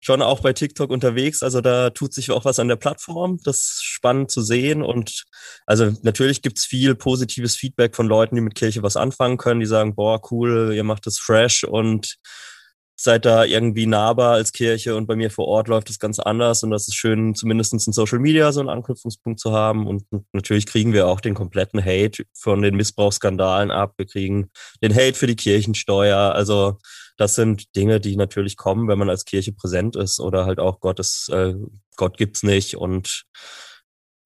schon 0.00 0.22
auch 0.22 0.40
bei 0.40 0.52
TikTok 0.52 0.90
unterwegs. 0.90 1.42
Also 1.42 1.60
da 1.60 1.90
tut 1.90 2.14
sich 2.14 2.30
auch 2.30 2.44
was 2.44 2.58
an 2.58 2.68
der 2.68 2.76
Plattform. 2.76 3.38
Das 3.44 3.56
ist 3.56 3.84
spannend 3.84 4.30
zu 4.30 4.42
sehen. 4.42 4.82
Und 4.82 5.24
also 5.66 5.92
natürlich 6.02 6.42
gibt's 6.42 6.64
viel 6.64 6.94
positives 6.94 7.56
Feedback 7.56 7.96
von 7.96 8.06
Leuten, 8.06 8.36
die 8.36 8.40
mit 8.40 8.54
Kirche 8.54 8.82
was 8.82 8.96
anfangen 8.96 9.36
können, 9.36 9.60
die 9.60 9.66
sagen, 9.66 9.94
boah, 9.94 10.20
cool, 10.30 10.72
ihr 10.74 10.84
macht 10.84 11.06
das 11.06 11.18
fresh 11.18 11.64
und 11.64 12.18
seid 12.98 13.26
da 13.26 13.44
irgendwie 13.44 13.86
nahbar 13.86 14.32
als 14.32 14.52
Kirche 14.52 14.96
und 14.96 15.06
bei 15.06 15.16
mir 15.16 15.30
vor 15.30 15.46
Ort 15.46 15.68
läuft 15.68 15.90
es 15.90 15.98
ganz 15.98 16.18
anders 16.18 16.62
und 16.62 16.70
das 16.70 16.88
ist 16.88 16.94
schön, 16.94 17.34
zumindest 17.34 17.74
in 17.74 17.92
Social 17.92 18.18
Media 18.18 18.50
so 18.52 18.60
einen 18.60 18.70
Anknüpfungspunkt 18.70 19.38
zu 19.38 19.52
haben 19.52 19.86
und 19.86 20.04
natürlich 20.32 20.64
kriegen 20.64 20.94
wir 20.94 21.06
auch 21.06 21.20
den 21.20 21.34
kompletten 21.34 21.84
Hate 21.84 22.24
von 22.32 22.62
den 22.62 22.74
Missbrauchsskandalen 22.74 23.70
ab, 23.70 23.92
wir 23.98 24.06
kriegen 24.06 24.50
den 24.82 24.94
Hate 24.94 25.12
für 25.12 25.26
die 25.26 25.36
Kirchensteuer, 25.36 26.34
also 26.34 26.78
das 27.16 27.34
sind 27.34 27.74
Dinge, 27.76 28.00
die 28.00 28.16
natürlich 28.16 28.56
kommen, 28.56 28.88
wenn 28.88 28.98
man 28.98 29.10
als 29.10 29.24
Kirche 29.24 29.52
präsent 29.52 29.96
ist 29.96 30.20
oder 30.20 30.46
halt 30.46 30.60
auch 30.60 30.80
Gottes, 30.80 31.28
äh, 31.32 31.54
Gott 31.96 32.18
gibt's 32.18 32.42
nicht 32.42 32.76
und 32.76 33.24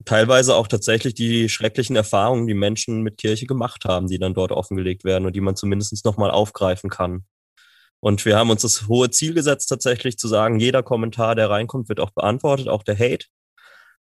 teilweise 0.05 0.57
auch 0.57 0.67
tatsächlich 0.67 1.15
die 1.15 1.49
schrecklichen 1.49 1.97
Erfahrungen, 1.97 2.47
die 2.47 2.55
Menschen 2.55 3.03
mit 3.03 3.19
Kirche 3.19 3.47
gemacht 3.47 3.85
haben, 3.85 4.09
die 4.09 4.19
dann 4.19 4.35
dort 4.35 4.53
offengelegt 4.53 5.05
werden 5.05 5.27
und 5.27 5.37
die 5.37 5.41
man 5.41 5.57
zumindest 5.57 6.05
nochmal 6.05 6.31
aufgreifen 6.31 6.91
kann. 6.91 7.25
Und 8.01 8.25
wir 8.25 8.37
haben 8.37 8.51
uns 8.51 8.63
das 8.63 8.89
hohe 8.89 9.11
Ziel 9.11 9.35
gesetzt, 9.35 9.69
tatsächlich 9.69 10.17
zu 10.17 10.27
sagen, 10.27 10.59
jeder 10.59 10.83
Kommentar, 10.83 11.35
der 11.35 11.51
reinkommt, 11.51 11.89
wird 11.91 12.01
auch 12.01 12.13
beantwortet, 12.13 12.69
auch 12.69 12.83
der 12.83 12.99
Hate. 12.99 13.27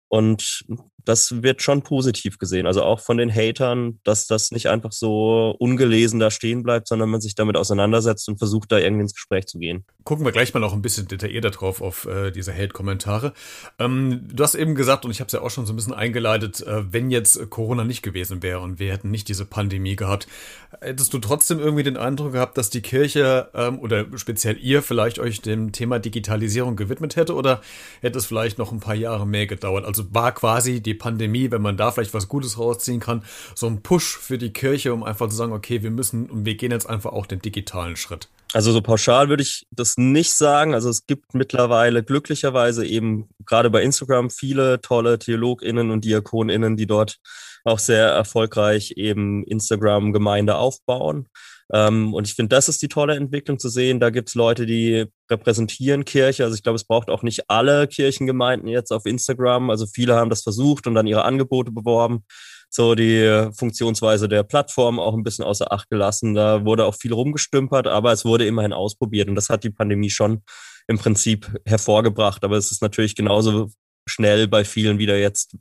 Und 0.09 0.65
das 1.07 1.41
wird 1.41 1.61
schon 1.61 1.83
positiv 1.83 2.37
gesehen. 2.37 2.67
Also 2.67 2.83
auch 2.83 2.99
von 2.99 3.17
den 3.17 3.33
Hatern, 3.33 3.99
dass 4.03 4.27
das 4.27 4.51
nicht 4.51 4.67
einfach 4.67 4.91
so 4.91 5.55
ungelesen 5.57 6.19
da 6.19 6.29
stehen 6.29 6.63
bleibt, 6.63 6.87
sondern 6.89 7.09
man 7.09 7.21
sich 7.21 7.33
damit 7.33 7.55
auseinandersetzt 7.55 8.27
und 8.27 8.37
versucht, 8.37 8.71
da 8.71 8.77
irgendwie 8.77 9.03
ins 9.03 9.13
Gespräch 9.13 9.45
zu 9.47 9.57
gehen. 9.57 9.85
Gucken 10.03 10.25
wir 10.25 10.33
gleich 10.33 10.53
mal 10.53 10.59
noch 10.59 10.73
ein 10.73 10.81
bisschen 10.81 11.07
detaillierter 11.07 11.51
drauf 11.51 11.81
auf 11.81 12.05
äh, 12.05 12.31
diese 12.31 12.53
Hate-Kommentare. 12.53 13.33
Ähm, 13.79 14.27
du 14.33 14.43
hast 14.43 14.55
eben 14.55 14.75
gesagt, 14.75 15.05
und 15.05 15.11
ich 15.11 15.21
habe 15.21 15.27
es 15.27 15.33
ja 15.33 15.41
auch 15.41 15.49
schon 15.49 15.65
so 15.65 15.71
ein 15.71 15.77
bisschen 15.77 15.93
eingeleitet, 15.93 16.61
äh, 16.61 16.91
wenn 16.91 17.09
jetzt 17.09 17.49
Corona 17.49 17.85
nicht 17.85 18.01
gewesen 18.01 18.43
wäre 18.43 18.59
und 18.59 18.79
wir 18.79 18.91
hätten 18.91 19.09
nicht 19.09 19.29
diese 19.29 19.45
Pandemie 19.45 19.95
gehabt, 19.95 20.27
hättest 20.81 21.13
du 21.13 21.19
trotzdem 21.19 21.59
irgendwie 21.59 21.83
den 21.83 21.95
Eindruck 21.95 22.33
gehabt, 22.33 22.57
dass 22.57 22.69
die 22.69 22.81
Kirche 22.81 23.49
ähm, 23.53 23.79
oder 23.79 24.05
speziell 24.17 24.57
ihr 24.57 24.81
vielleicht 24.81 25.19
euch 25.19 25.41
dem 25.41 25.71
Thema 25.71 25.99
Digitalisierung 25.99 26.75
gewidmet 26.75 27.15
hätte 27.15 27.33
oder 27.33 27.61
hätte 28.01 28.17
es 28.17 28.25
vielleicht 28.25 28.57
noch 28.57 28.73
ein 28.73 28.81
paar 28.81 28.95
Jahre 28.95 29.25
mehr 29.25 29.47
gedauert? 29.47 29.85
Also 29.85 29.96
war 30.13 30.31
quasi 30.33 30.81
die 30.81 30.93
Pandemie, 30.93 31.51
wenn 31.51 31.61
man 31.61 31.77
da 31.77 31.91
vielleicht 31.91 32.13
was 32.13 32.27
Gutes 32.27 32.57
rausziehen 32.57 32.99
kann, 32.99 33.23
so 33.55 33.67
ein 33.67 33.81
Push 33.81 34.17
für 34.17 34.37
die 34.37 34.51
Kirche, 34.51 34.93
um 34.93 35.03
einfach 35.03 35.29
zu 35.29 35.35
sagen, 35.35 35.53
okay, 35.53 35.83
wir 35.83 35.91
müssen 35.91 36.29
und 36.29 36.45
wir 36.45 36.55
gehen 36.55 36.71
jetzt 36.71 36.89
einfach 36.89 37.13
auch 37.13 37.25
den 37.25 37.39
digitalen 37.39 37.95
Schritt. 37.95 38.29
Also 38.53 38.71
so 38.71 38.81
pauschal 38.81 39.27
würde 39.29 39.43
ich 39.43 39.67
das 39.71 39.97
nicht 39.97 40.33
sagen. 40.33 40.73
Also 40.73 40.89
es 40.89 41.05
gibt 41.05 41.33
mittlerweile 41.33 42.03
glücklicherweise 42.03 42.85
eben 42.85 43.27
gerade 43.45 43.69
bei 43.69 43.83
Instagram 43.83 44.29
viele 44.29 44.79
tolle 44.81 45.19
TheologInnen 45.19 45.91
und 45.91 46.05
DiakonInnen, 46.05 46.77
die 46.77 46.87
dort 46.87 47.19
auch 47.65 47.79
sehr 47.79 48.07
erfolgreich 48.07 48.93
eben 48.95 49.43
Instagram-Gemeinde 49.43 50.55
aufbauen. 50.55 51.27
Ähm, 51.73 52.13
und 52.13 52.27
ich 52.27 52.35
finde, 52.35 52.55
das 52.55 52.69
ist 52.69 52.81
die 52.81 52.87
tolle 52.87 53.15
Entwicklung 53.15 53.59
zu 53.59 53.69
sehen. 53.69 53.99
Da 53.99 54.09
gibt 54.09 54.29
es 54.29 54.35
Leute, 54.35 54.65
die 54.65 55.05
repräsentieren 55.29 56.05
Kirche. 56.05 56.43
Also 56.43 56.55
ich 56.55 56.63
glaube, 56.63 56.77
es 56.77 56.85
braucht 56.85 57.09
auch 57.09 57.23
nicht 57.23 57.49
alle 57.49 57.87
Kirchengemeinden 57.87 58.69
jetzt 58.69 58.91
auf 58.91 59.05
Instagram. 59.05 59.69
Also 59.69 59.85
viele 59.85 60.15
haben 60.15 60.29
das 60.29 60.43
versucht 60.43 60.87
und 60.87 60.95
dann 60.95 61.07
ihre 61.07 61.25
Angebote 61.25 61.71
beworben 61.71 62.23
so 62.69 62.95
die 62.95 63.49
Funktionsweise 63.55 64.27
der 64.27 64.43
Plattform 64.43 64.99
auch 64.99 65.13
ein 65.13 65.23
bisschen 65.23 65.45
außer 65.45 65.71
Acht 65.71 65.89
gelassen. 65.89 66.33
Da 66.33 66.65
wurde 66.65 66.85
auch 66.85 66.95
viel 66.95 67.13
rumgestümpert, 67.13 67.87
aber 67.87 68.11
es 68.11 68.25
wurde 68.25 68.45
immerhin 68.45 68.73
ausprobiert 68.73 69.29
und 69.29 69.35
das 69.35 69.49
hat 69.49 69.63
die 69.63 69.69
Pandemie 69.69 70.09
schon 70.09 70.43
im 70.87 70.97
Prinzip 70.97 71.51
hervorgebracht. 71.65 72.43
Aber 72.43 72.57
es 72.57 72.71
ist 72.71 72.81
natürlich 72.81 73.15
genauso 73.15 73.71
schnell 74.07 74.47
bei 74.47 74.65
vielen 74.65 74.99
wieder 74.99 75.17
jetzt 75.17 75.55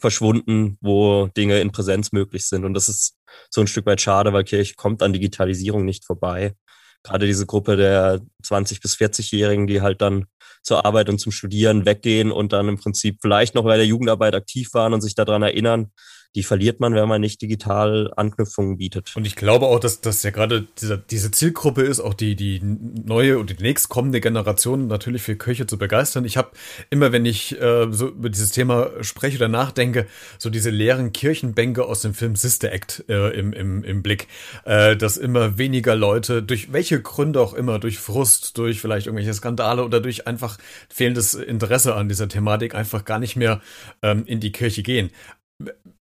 verschwunden, 0.00 0.76
wo 0.80 1.28
Dinge 1.36 1.60
in 1.60 1.72
Präsenz 1.72 2.12
möglich 2.12 2.46
sind. 2.46 2.64
Und 2.64 2.74
das 2.74 2.88
ist 2.88 3.16
so 3.50 3.60
ein 3.60 3.66
Stück 3.66 3.86
weit 3.86 4.00
schade, 4.00 4.32
weil 4.32 4.44
Kirche 4.44 4.74
kommt 4.74 5.02
an 5.02 5.12
Digitalisierung 5.12 5.84
nicht 5.84 6.04
vorbei. 6.04 6.54
gerade 7.02 7.26
diese 7.26 7.46
Gruppe 7.46 7.76
der 7.76 8.20
20- 8.44 8.82
bis 8.82 8.96
40-Jährigen, 8.96 9.66
die 9.66 9.80
halt 9.80 10.02
dann 10.02 10.26
zur 10.62 10.84
Arbeit 10.84 11.08
und 11.08 11.18
zum 11.18 11.32
Studieren 11.32 11.86
weggehen 11.86 12.30
und 12.30 12.52
dann 12.52 12.68
im 12.68 12.78
Prinzip 12.78 13.18
vielleicht 13.22 13.54
noch 13.54 13.64
bei 13.64 13.76
der 13.76 13.86
Jugendarbeit 13.86 14.34
aktiv 14.34 14.68
waren 14.74 14.92
und 14.92 15.00
sich 15.00 15.14
daran 15.14 15.42
erinnern, 15.42 15.92
die 16.36 16.44
verliert 16.44 16.78
man, 16.78 16.94
wenn 16.94 17.08
man 17.08 17.20
nicht 17.20 17.42
digital 17.42 18.12
Anknüpfungen 18.16 18.76
bietet. 18.76 19.12
Und 19.16 19.26
ich 19.26 19.34
glaube 19.34 19.66
auch, 19.66 19.80
dass 19.80 20.00
das 20.00 20.22
ja 20.22 20.30
gerade 20.30 20.66
diese, 20.80 20.96
diese 20.96 21.32
Zielgruppe 21.32 21.82
ist, 21.82 21.98
auch 21.98 22.14
die, 22.14 22.36
die 22.36 22.60
neue 22.62 23.38
und 23.38 23.50
die 23.50 23.60
nächstkommende 23.60 24.20
Generation 24.20 24.86
natürlich 24.86 25.22
für 25.22 25.34
Köche 25.34 25.66
zu 25.66 25.76
begeistern. 25.76 26.24
Ich 26.24 26.36
habe 26.36 26.50
immer, 26.88 27.10
wenn 27.10 27.26
ich 27.26 27.60
äh, 27.60 27.88
so 27.90 28.08
über 28.08 28.30
dieses 28.30 28.50
Thema 28.50 28.90
spreche 29.00 29.38
oder 29.38 29.48
nachdenke, 29.48 30.06
so 30.38 30.50
diese 30.50 30.70
leeren 30.70 31.12
Kirchenbänke 31.12 31.84
aus 31.84 32.02
dem 32.02 32.14
Film 32.14 32.36
Sister 32.36 32.70
Act 32.70 33.04
äh, 33.08 33.30
im, 33.30 33.52
im, 33.52 33.82
im 33.82 34.02
Blick, 34.02 34.28
äh, 34.64 34.96
dass 34.96 35.16
immer 35.16 35.58
weniger 35.58 35.96
Leute, 35.96 36.44
durch 36.44 36.72
welche 36.72 37.02
Gründe 37.02 37.40
auch 37.40 37.54
immer, 37.54 37.80
durch 37.80 37.98
Frust, 37.98 38.56
durch 38.56 38.80
vielleicht 38.80 39.06
irgendwelche 39.06 39.34
Skandale 39.34 39.84
oder 39.84 40.00
durch 40.00 40.28
einfach 40.28 40.58
fehlendes 40.88 41.34
Interesse 41.34 41.96
an 41.96 42.08
dieser 42.08 42.28
Thematik 42.28 42.76
einfach 42.76 43.04
gar 43.04 43.18
nicht 43.18 43.34
mehr 43.34 43.60
ähm, 44.02 44.22
in 44.26 44.38
die 44.38 44.52
Kirche 44.52 44.84
gehen 44.84 45.10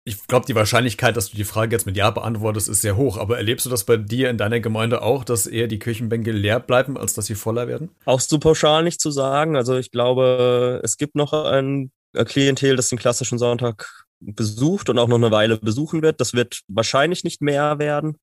ich 0.05 0.27
glaube, 0.27 0.47
die 0.47 0.55
Wahrscheinlichkeit, 0.55 1.17
dass 1.17 1.31
du 1.31 1.37
die 1.37 1.45
Frage 1.45 1.75
jetzt 1.77 1.87
mit 1.87 1.97
Ja 1.97 2.11
beantwortest, 2.11 2.69
ist 2.69 2.83
sehr 2.83 2.97
hoch. 2.97 3.19
Aber 3.19 3.37
erlebst 3.37 3.67
du 3.67 3.71
das 3.71 3.85
bei 3.85 3.97
dir 3.97 4.31
in 4.31 4.39
deiner 4.39 4.59
Gemeinde 4.59 5.03
auch, 5.03 5.25
dass 5.25 5.47
eher 5.47 5.69
die 5.69 5.79
Kirchenbänke 5.79 6.33
leer 6.33 6.59
bleiben, 6.59 6.99
als 6.99 7.15
dass 7.15 7.27
sie 7.27 7.37
voller 7.37 7.69
werden? 7.69 7.91
Auch 8.05 8.21
so 8.21 8.39
pauschal 8.39 8.83
nicht 8.83 9.01
zu 9.01 9.13
sagen. 9.13 9.55
Also 9.55 9.77
ich 9.77 9.93
glaube, 9.93 10.81
es 10.83 10.97
gibt 10.97 11.15
noch 11.15 11.33
ein 11.33 11.93
Klientel, 12.13 12.77
das 12.77 12.89
den 12.89 12.99
klassischen 12.99 13.39
Sonntag 13.39 14.05
besucht 14.21 14.89
und 14.89 14.99
auch 14.99 15.09
noch 15.09 15.17
eine 15.17 15.31
Weile 15.31 15.59
besuchen 15.59 16.03
wird. 16.03 16.21
Das 16.21 16.35
wird 16.35 16.63
wahrscheinlich 16.69 17.23
nicht 17.23 17.41
mehr 17.41 17.79
werden. 17.79 18.19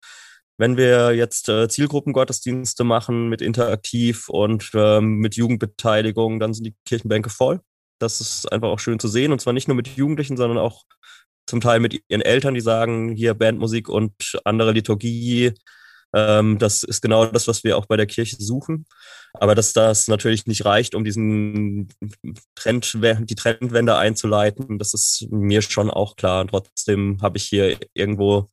Wenn 0.58 0.76
wir 0.76 1.16
jetzt 1.16 1.48
äh, 1.48 1.70
Zielgruppengottesdienste 1.70 2.84
machen 2.84 3.30
mit 3.30 3.42
Interaktiv 3.42 4.28
und 4.28 4.72
ähm, 4.74 5.16
mit 5.20 5.36
Jugendbeteiligung, 5.36 6.42
dann 6.42 6.54
sind 6.54 6.66
die 6.66 6.76
Kirchenbänke 6.86 7.30
voll. 7.30 7.62
Das 8.00 8.20
ist 8.20 8.52
einfach 8.52 8.68
auch 8.68 8.80
schön 8.80 9.00
zu 9.00 9.08
sehen. 9.08 9.32
Und 9.32 9.40
zwar 9.40 9.54
nicht 9.54 9.70
nur 9.70 9.76
mit 9.76 9.88
Jugendlichen, 9.88 10.36
sondern 10.36 10.58
auch 10.58 10.84
zum 11.50 11.62
Teil 11.62 11.80
mit 11.80 12.02
ihren 12.08 12.22
Eltern, 12.22 12.54
die 12.54 12.62
sagen, 12.62 13.10
hier 13.10 13.34
Bandmusik 13.34 13.90
und 13.90 14.14
andere 14.46 14.72
Liturgie, 14.72 15.54
ähm, 16.14 16.58
das 16.58 16.84
ist 16.84 17.02
genau 17.02 17.26
das, 17.26 17.48
was 17.48 17.64
wir 17.64 17.78
auch 17.78 17.86
bei 17.86 17.98
der 17.98 18.08
Kirche 18.08 18.38
suchen. 18.40 18.86
Aber 19.34 19.56
dass 19.56 19.74
das 19.74 20.08
natürlich 20.08 20.48
nicht 20.48 20.66
reicht, 20.66 20.96
um 20.96 21.04
diesen 21.04 21.90
Trend, 22.56 22.98
die 23.02 23.36
Trendwende 23.36 23.96
einzuleiten, 23.96 24.80
das 24.80 24.94
ist 24.94 25.28
mir 25.30 25.62
schon 25.62 25.92
auch 25.92 26.16
klar. 26.16 26.42
Und 26.42 26.50
trotzdem 26.50 27.22
habe 27.22 27.38
ich 27.38 27.46
hier 27.46 27.78
irgendwo 27.94 28.50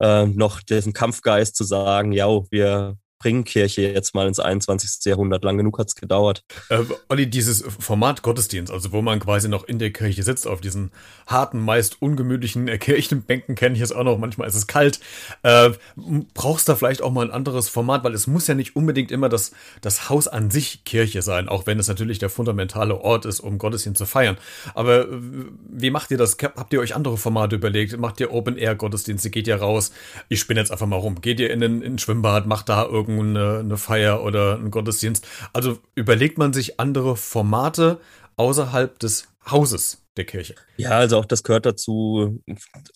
äh, 0.00 0.26
noch 0.26 0.60
diesen 0.60 0.92
Kampfgeist 0.92 1.56
zu 1.56 1.64
sagen, 1.64 2.12
ja, 2.12 2.26
wir 2.50 2.96
bringen 3.18 3.44
Kirche 3.44 3.82
jetzt 3.82 4.14
mal 4.14 4.28
ins 4.28 4.38
21. 4.38 5.04
Jahrhundert. 5.04 5.42
Lang 5.44 5.56
genug 5.56 5.78
hat's 5.78 5.94
gedauert. 5.94 6.44
Äh, 6.68 6.84
Olli, 7.08 7.28
dieses 7.28 7.64
Format 7.78 8.22
Gottesdienst, 8.22 8.72
also 8.72 8.92
wo 8.92 9.02
man 9.02 9.18
quasi 9.18 9.48
noch 9.48 9.64
in 9.64 9.78
der 9.78 9.92
Kirche 9.92 10.22
sitzt, 10.22 10.46
auf 10.46 10.60
diesen 10.60 10.92
harten, 11.26 11.60
meist 11.60 12.00
ungemütlichen 12.00 12.68
äh, 12.68 12.78
Kirchenbänken 12.78 13.54
kenne 13.54 13.74
ich 13.74 13.82
es 13.82 13.92
auch 13.92 14.04
noch, 14.04 14.18
manchmal 14.18 14.48
ist 14.48 14.54
es 14.54 14.66
kalt. 14.66 15.00
Äh, 15.42 15.70
brauchst 16.34 16.68
da 16.68 16.76
vielleicht 16.76 17.02
auch 17.02 17.10
mal 17.10 17.26
ein 17.26 17.32
anderes 17.32 17.68
Format, 17.68 18.04
weil 18.04 18.14
es 18.14 18.26
muss 18.26 18.46
ja 18.46 18.54
nicht 18.54 18.76
unbedingt 18.76 19.10
immer 19.10 19.28
das, 19.28 19.52
das 19.80 20.08
Haus 20.08 20.28
an 20.28 20.50
sich 20.50 20.84
Kirche 20.84 21.22
sein, 21.22 21.48
auch 21.48 21.66
wenn 21.66 21.78
es 21.78 21.88
natürlich 21.88 22.18
der 22.18 22.30
fundamentale 22.30 23.00
Ort 23.00 23.24
ist, 23.24 23.40
um 23.40 23.58
Gottesdienst 23.58 23.98
zu 23.98 24.06
feiern. 24.06 24.38
Aber 24.74 25.08
äh, 25.08 25.20
wie 25.68 25.90
macht 25.90 26.10
ihr 26.12 26.18
das? 26.18 26.36
Habt 26.40 26.72
ihr 26.72 26.80
euch 26.80 26.94
andere 26.94 27.16
Formate 27.16 27.56
überlegt? 27.56 27.98
Macht 27.98 28.20
ihr 28.20 28.32
Open-Air-Gottesdienste? 28.32 29.30
Geht 29.30 29.48
ihr 29.48 29.56
raus? 29.56 29.90
Ich 30.28 30.38
spinne 30.38 30.60
jetzt 30.60 30.70
einfach 30.70 30.86
mal 30.86 30.96
rum. 30.96 31.20
Geht 31.20 31.40
ihr 31.40 31.50
in 31.50 31.62
ein, 31.64 31.82
in 31.82 31.94
ein 31.94 31.98
Schwimmbad? 31.98 32.46
Macht 32.46 32.68
da 32.68 32.84
irgendwie 32.84 33.07
irgendeine 33.08 33.60
eine 33.60 33.76
Feier 33.76 34.22
oder 34.22 34.56
ein 34.56 34.70
Gottesdienst. 34.70 35.26
Also 35.52 35.78
überlegt 35.94 36.38
man 36.38 36.52
sich 36.52 36.78
andere 36.78 37.16
Formate 37.16 38.00
außerhalb 38.36 38.98
des 38.98 39.28
Hauses 39.50 40.02
der 40.18 40.26
Kirche. 40.26 40.54
Ja, 40.76 40.90
also 40.90 41.16
auch 41.16 41.24
das 41.24 41.42
gehört 41.42 41.64
dazu 41.64 42.42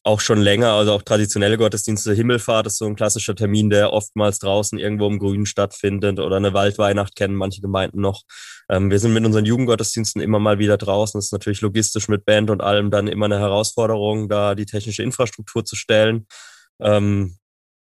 auch 0.02 0.20
schon 0.20 0.40
länger. 0.40 0.72
Also 0.72 0.92
auch 0.92 1.02
traditionelle 1.02 1.56
Gottesdienste. 1.56 2.12
Himmelfahrt 2.12 2.66
ist 2.66 2.78
so 2.78 2.84
ein 2.84 2.96
klassischer 2.96 3.34
Termin, 3.34 3.70
der 3.70 3.92
oftmals 3.92 4.38
draußen 4.40 4.78
irgendwo 4.78 5.06
im 5.06 5.18
Grünen 5.18 5.46
stattfindet 5.46 6.18
oder 6.18 6.36
eine 6.36 6.52
Waldweihnacht 6.52 7.16
kennen 7.16 7.34
manche 7.34 7.60
Gemeinden 7.60 8.00
noch. 8.00 8.22
Ähm, 8.68 8.90
wir 8.90 8.98
sind 8.98 9.14
mit 9.14 9.24
unseren 9.24 9.44
Jugendgottesdiensten 9.44 10.20
immer 10.20 10.40
mal 10.40 10.58
wieder 10.58 10.76
draußen. 10.76 11.18
Das 11.18 11.26
ist 11.26 11.32
natürlich 11.32 11.60
logistisch 11.60 12.08
mit 12.08 12.24
Band 12.24 12.50
und 12.50 12.60
allem 12.60 12.90
dann 12.90 13.06
immer 13.06 13.26
eine 13.26 13.38
Herausforderung, 13.38 14.28
da 14.28 14.54
die 14.54 14.66
technische 14.66 15.02
Infrastruktur 15.02 15.64
zu 15.64 15.76
stellen. 15.76 16.26
Ähm, 16.80 17.36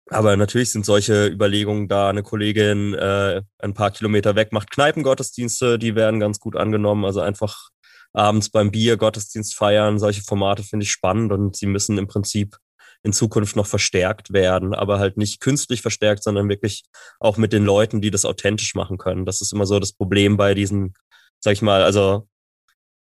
aber 0.10 0.38
natürlich 0.38 0.72
sind 0.72 0.86
solche 0.86 1.28
Überlegungen 1.28 1.88
da. 1.88 2.10
Eine 2.10 2.24
Kollegin 2.24 2.94
äh, 2.94 3.42
ein 3.60 3.74
paar 3.74 3.92
Kilometer 3.92 4.36
weg 4.36 4.52
macht 4.52 4.72
Kneipengottesdienste, 4.72 5.78
die 5.80 5.96
werden 5.96 6.20
ganz 6.20 6.40
gut 6.40 6.56
angenommen. 6.56 7.06
Also 7.06 7.22
einfach 7.22 7.70
abends 8.14 8.50
beim 8.50 8.72
Bier 8.72 8.98
Gottesdienst 8.98 9.56
feiern. 9.56 10.00
Solche 10.00 10.22
Formate 10.22 10.64
finde 10.64 10.84
ich 10.84 10.92
spannend 10.92 11.32
und 11.32 11.56
sie 11.56 11.68
müssen 11.68 11.98
im 11.98 12.08
Prinzip 12.08 12.58
in 13.04 13.14
Zukunft 13.14 13.56
noch 13.56 13.68
verstärkt 13.68 14.34
werden, 14.34 14.74
aber 14.74 15.00
halt 15.00 15.16
nicht 15.16 15.40
künstlich 15.40 15.82
verstärkt, 15.82 16.24
sondern 16.24 16.50
wirklich 16.50 16.84
auch 17.20 17.38
mit 17.38 17.54
den 17.54 17.64
Leuten, 17.64 18.02
die 18.02 18.12
das 18.12 18.26
authentisch 18.26 18.76
machen 18.76 18.98
können. 18.98 19.26
Das 19.26 19.42
ist 19.42 19.54
immer 19.54 19.66
so 19.66 19.80
das 19.80 19.94
Problem 19.94 20.36
bei 20.36 20.54
diesen, 20.54 20.94
sag 21.40 21.54
ich 21.54 21.62
mal, 21.62 21.84
also 21.84 22.28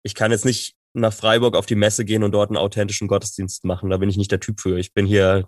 ich 0.04 0.14
kann 0.14 0.32
jetzt 0.32 0.46
nicht 0.46 0.76
nach 0.94 1.14
Freiburg 1.14 1.56
auf 1.56 1.66
die 1.66 1.76
Messe 1.76 2.06
gehen 2.06 2.24
und 2.24 2.32
dort 2.32 2.50
einen 2.50 2.58
authentischen 2.58 3.08
Gottesdienst 3.08 3.64
machen. 3.64 3.90
Da 3.90 3.98
bin 3.98 4.10
ich 4.10 4.18
nicht 4.18 4.32
der 4.32 4.40
Typ 4.40 4.60
für. 4.60 4.78
Ich 4.78 4.94
bin 4.94 5.06
hier 5.06 5.48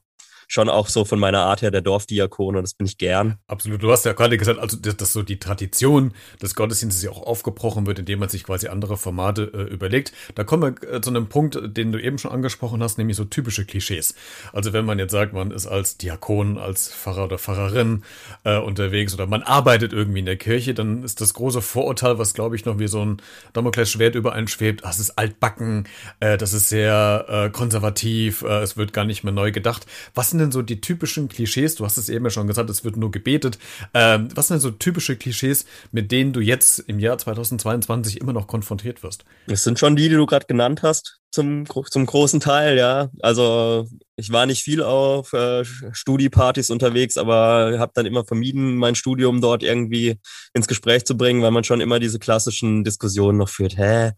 schon 0.51 0.67
auch 0.67 0.89
so 0.89 1.05
von 1.05 1.17
meiner 1.17 1.45
Art 1.45 1.61
her 1.61 1.71
der 1.71 1.81
Dorfdiakon 1.81 2.57
und 2.57 2.63
das 2.63 2.73
bin 2.73 2.85
ich 2.85 2.97
gern. 2.97 3.37
Absolut. 3.47 3.81
Du 3.81 3.89
hast 3.89 4.03
ja 4.03 4.11
gerade 4.11 4.37
gesagt, 4.37 4.59
also 4.59 4.75
dass, 4.75 4.97
dass 4.97 5.13
so 5.13 5.23
die 5.23 5.39
Tradition 5.39 6.13
des 6.41 6.55
Gottesdienstes 6.55 7.01
ja 7.03 7.11
auch 7.11 7.23
aufgebrochen 7.23 7.87
wird, 7.87 7.99
indem 7.99 8.19
man 8.19 8.27
sich 8.27 8.43
quasi 8.43 8.67
andere 8.67 8.97
Formate 8.97 9.49
äh, 9.53 9.73
überlegt. 9.73 10.11
Da 10.35 10.43
kommen 10.43 10.75
wir 10.81 10.95
äh, 10.95 10.99
zu 10.99 11.09
einem 11.09 11.27
Punkt, 11.27 11.57
den 11.77 11.93
du 11.93 12.01
eben 12.01 12.17
schon 12.17 12.31
angesprochen 12.31 12.83
hast, 12.83 12.97
nämlich 12.97 13.15
so 13.15 13.23
typische 13.23 13.63
Klischees. 13.63 14.13
Also 14.51 14.73
wenn 14.73 14.83
man 14.83 14.99
jetzt 14.99 15.13
sagt, 15.13 15.31
man 15.31 15.51
ist 15.51 15.67
als 15.67 15.97
Diakon, 15.97 16.57
als 16.57 16.93
Pfarrer 16.93 17.25
oder 17.25 17.37
Pfarrerin 17.37 18.03
äh, 18.43 18.57
unterwegs 18.57 19.13
oder 19.13 19.27
man 19.27 19.43
arbeitet 19.43 19.93
irgendwie 19.93 20.19
in 20.19 20.25
der 20.25 20.37
Kirche, 20.37 20.73
dann 20.73 21.03
ist 21.03 21.21
das 21.21 21.33
große 21.33 21.61
Vorurteil, 21.61 22.17
was 22.17 22.33
glaube 22.33 22.57
ich 22.57 22.65
noch 22.65 22.77
wie 22.77 22.89
so 22.89 23.05
ein 23.05 23.21
Damoklesschwert 23.53 24.15
über 24.15 24.33
einen 24.33 24.49
schwebt, 24.49 24.83
das 24.83 24.99
ist 24.99 25.17
altbacken, 25.17 25.87
äh, 26.19 26.37
das 26.37 26.51
ist 26.51 26.67
sehr 26.67 27.25
äh, 27.29 27.49
konservativ, 27.51 28.41
äh, 28.41 28.61
es 28.61 28.75
wird 28.75 28.91
gar 28.91 29.05
nicht 29.05 29.23
mehr 29.23 29.31
neu 29.31 29.53
gedacht. 29.53 29.85
Was 30.13 30.31
sind 30.31 30.40
denn 30.41 30.51
so 30.51 30.61
die 30.61 30.81
typischen 30.81 31.29
Klischees? 31.29 31.75
Du 31.75 31.85
hast 31.85 31.97
es 31.97 32.09
eben 32.09 32.25
ja 32.25 32.31
schon 32.31 32.47
gesagt, 32.47 32.69
es 32.69 32.83
wird 32.83 32.97
nur 32.97 33.11
gebetet. 33.11 33.57
Ähm, 33.93 34.29
was 34.35 34.47
sind 34.47 34.55
denn 34.55 34.61
so 34.61 34.71
typische 34.71 35.15
Klischees, 35.15 35.65
mit 35.91 36.11
denen 36.11 36.33
du 36.33 36.39
jetzt 36.39 36.79
im 36.79 36.99
Jahr 36.99 37.17
2022 37.17 38.19
immer 38.19 38.33
noch 38.33 38.47
konfrontiert 38.47 39.03
wirst? 39.03 39.25
Es 39.47 39.63
sind 39.63 39.79
schon 39.79 39.95
die, 39.95 40.09
die 40.09 40.15
du 40.15 40.25
gerade 40.25 40.45
genannt 40.45 40.83
hast, 40.83 41.19
zum, 41.31 41.65
zum 41.65 42.05
großen 42.05 42.39
Teil, 42.39 42.77
ja. 42.77 43.09
Also 43.21 43.87
ich 44.15 44.31
war 44.31 44.45
nicht 44.45 44.63
viel 44.63 44.83
auf 44.83 45.33
äh, 45.33 45.63
Studiepartys 45.91 46.69
unterwegs, 46.69 47.17
aber 47.17 47.77
habe 47.79 47.93
dann 47.95 48.05
immer 48.05 48.25
vermieden, 48.25 48.75
mein 48.75 48.95
Studium 48.95 49.41
dort 49.41 49.63
irgendwie 49.63 50.17
ins 50.53 50.67
Gespräch 50.67 51.05
zu 51.05 51.15
bringen, 51.15 51.41
weil 51.41 51.51
man 51.51 51.63
schon 51.63 51.81
immer 51.81 51.99
diese 51.99 52.19
klassischen 52.19 52.83
Diskussionen 52.83 53.37
noch 53.37 53.49
führt. 53.49 53.77
Hä? 53.77 54.11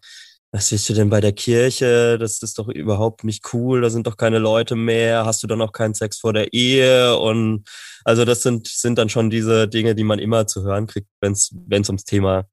Was 0.54 0.68
siehst 0.68 0.88
du 0.88 0.94
denn 0.94 1.10
bei 1.10 1.20
der 1.20 1.32
Kirche? 1.32 2.16
Das 2.16 2.40
ist 2.40 2.60
doch 2.60 2.68
überhaupt 2.68 3.24
nicht 3.24 3.52
cool, 3.52 3.80
da 3.80 3.90
sind 3.90 4.06
doch 4.06 4.16
keine 4.16 4.38
Leute 4.38 4.76
mehr, 4.76 5.26
hast 5.26 5.42
du 5.42 5.48
dann 5.48 5.60
auch 5.60 5.72
keinen 5.72 5.94
Sex 5.94 6.20
vor 6.20 6.32
der 6.32 6.52
Ehe? 6.52 7.18
Und 7.18 7.64
also 8.04 8.24
das 8.24 8.42
sind, 8.42 8.68
sind 8.68 8.96
dann 8.96 9.08
schon 9.08 9.30
diese 9.30 9.66
Dinge, 9.66 9.96
die 9.96 10.04
man 10.04 10.20
immer 10.20 10.46
zu 10.46 10.62
hören 10.62 10.86
kriegt, 10.86 11.08
wenn 11.20 11.32
es 11.32 11.50
ums 11.88 12.04
Thema 12.04 12.44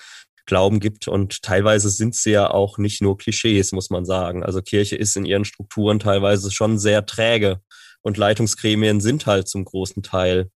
Glauben 0.48 0.79
gibt. 0.79 1.08
Und 1.08 1.43
teilweise 1.43 1.91
sind 1.91 2.15
sie 2.15 2.31
ja 2.31 2.50
auch 2.50 2.79
nicht 2.79 3.03
nur 3.03 3.20
Klischees, 3.20 3.72
muss 3.72 3.91
man 3.91 4.03
sagen. 4.03 4.43
Also 4.43 4.63
Kirche 4.63 4.96
ist 4.96 5.15
in 5.15 5.25
ihren 5.25 5.46
Strukturen 5.46 6.00
teilweise 6.00 6.50
schon 6.50 6.79
sehr 6.79 7.05
träge. 7.05 7.62
Und 8.01 8.17
Leitungsgremien 8.17 9.00
sind 9.00 9.27
halt 9.27 9.48
zum 9.48 9.63
großen 9.63 10.01
Teil 10.01 10.50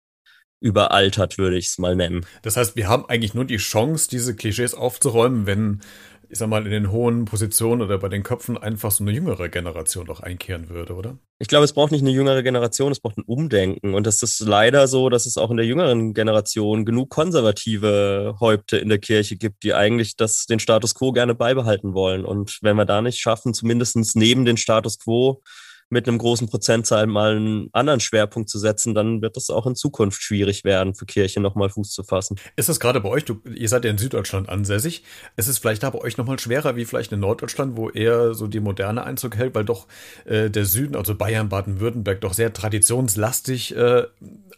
überaltert, 0.60 1.36
würde 1.36 1.58
ich 1.58 1.66
es 1.66 1.76
mal 1.78 1.94
nennen. 1.94 2.24
Das 2.40 2.56
heißt, 2.56 2.74
wir 2.74 2.88
haben 2.88 3.04
eigentlich 3.06 3.34
nur 3.34 3.44
die 3.44 3.58
Chance, 3.58 4.08
diese 4.10 4.34
Klischees 4.34 4.72
aufzuräumen, 4.72 5.44
wenn 5.44 5.82
ich 6.28 6.38
sag 6.38 6.49
mal, 6.49 6.64
in 6.64 6.73
den 6.73 6.90
hohen 6.90 7.25
Positionen 7.25 7.83
oder 7.83 7.99
bei 7.99 8.09
den 8.09 8.23
Köpfen 8.23 8.59
einfach 8.59 8.90
so 8.90 9.04
eine 9.04 9.12
jüngere 9.12 9.49
Generation 9.49 10.07
doch 10.07 10.21
einkehren 10.21 10.69
würde, 10.69 10.95
oder? 10.95 11.19
Ich 11.38 11.49
glaube, 11.49 11.64
es 11.64 11.73
braucht 11.73 11.93
nicht 11.93 12.02
eine 12.02 12.11
jüngere 12.11 12.43
Generation, 12.43 12.93
es 12.93 13.00
braucht 13.00 13.19
ein 13.19 13.25
Umdenken. 13.25 13.95
Und 13.95 14.07
es 14.07 14.23
ist 14.23 14.40
leider 14.40 14.87
so, 14.88 15.09
dass 15.09 15.26
es 15.26 15.37
auch 15.37 15.50
in 15.50 15.57
der 15.57 15.66
jüngeren 15.66 16.14
Generation 16.14 16.85
genug 16.85 17.11
konservative 17.11 18.37
Häupte 18.40 18.76
in 18.76 18.88
der 18.88 18.99
Kirche 18.99 19.37
gibt, 19.37 19.62
die 19.62 19.75
eigentlich 19.75 20.16
das, 20.16 20.47
den 20.47 20.61
Status 20.61 20.95
quo 20.95 21.12
gerne 21.12 21.35
beibehalten 21.35 21.95
wollen. 21.95 22.25
Und 22.25 22.59
wenn 22.62 22.76
wir 22.76 22.85
da 22.85 23.02
nicht 23.02 23.19
schaffen, 23.19 23.54
zumindest 23.54 23.97
neben 24.16 24.45
den 24.45 24.57
Status 24.57 24.99
quo 24.99 25.43
mit 25.90 26.08
einem 26.08 26.18
großen 26.18 26.48
Prozentzahl 26.48 27.06
mal 27.06 27.36
einen 27.36 27.68
anderen 27.72 28.00
Schwerpunkt 28.00 28.48
zu 28.48 28.58
setzen, 28.58 28.94
dann 28.94 29.22
wird 29.22 29.36
das 29.36 29.50
auch 29.50 29.66
in 29.66 29.74
Zukunft 29.74 30.22
schwierig 30.22 30.64
werden, 30.64 30.94
für 30.94 31.06
Kirche 31.06 31.40
nochmal 31.40 31.68
Fuß 31.68 31.90
zu 31.90 32.04
fassen. 32.04 32.36
Ist 32.56 32.68
das 32.68 32.80
gerade 32.80 33.00
bei 33.00 33.08
euch, 33.08 33.24
du, 33.24 33.40
ihr 33.54 33.68
seid 33.68 33.84
ja 33.84 33.90
in 33.90 33.98
Süddeutschland 33.98 34.48
ansässig, 34.48 35.04
ist 35.36 35.48
es 35.48 35.58
vielleicht 35.58 35.82
da 35.82 35.90
bei 35.90 36.00
euch 36.00 36.16
nochmal 36.16 36.38
schwerer 36.38 36.76
wie 36.76 36.84
vielleicht 36.84 37.12
in 37.12 37.20
Norddeutschland, 37.20 37.76
wo 37.76 37.90
eher 37.90 38.34
so 38.34 38.46
die 38.46 38.60
moderne 38.60 39.04
Einzug 39.04 39.36
hält, 39.36 39.54
weil 39.54 39.64
doch 39.64 39.86
äh, 40.24 40.50
der 40.50 40.64
Süden, 40.64 40.96
also 40.96 41.14
Bayern, 41.14 41.48
Baden-Württemberg, 41.48 42.20
doch 42.20 42.34
sehr 42.34 42.52
traditionslastig 42.52 43.76
äh, 43.76 44.04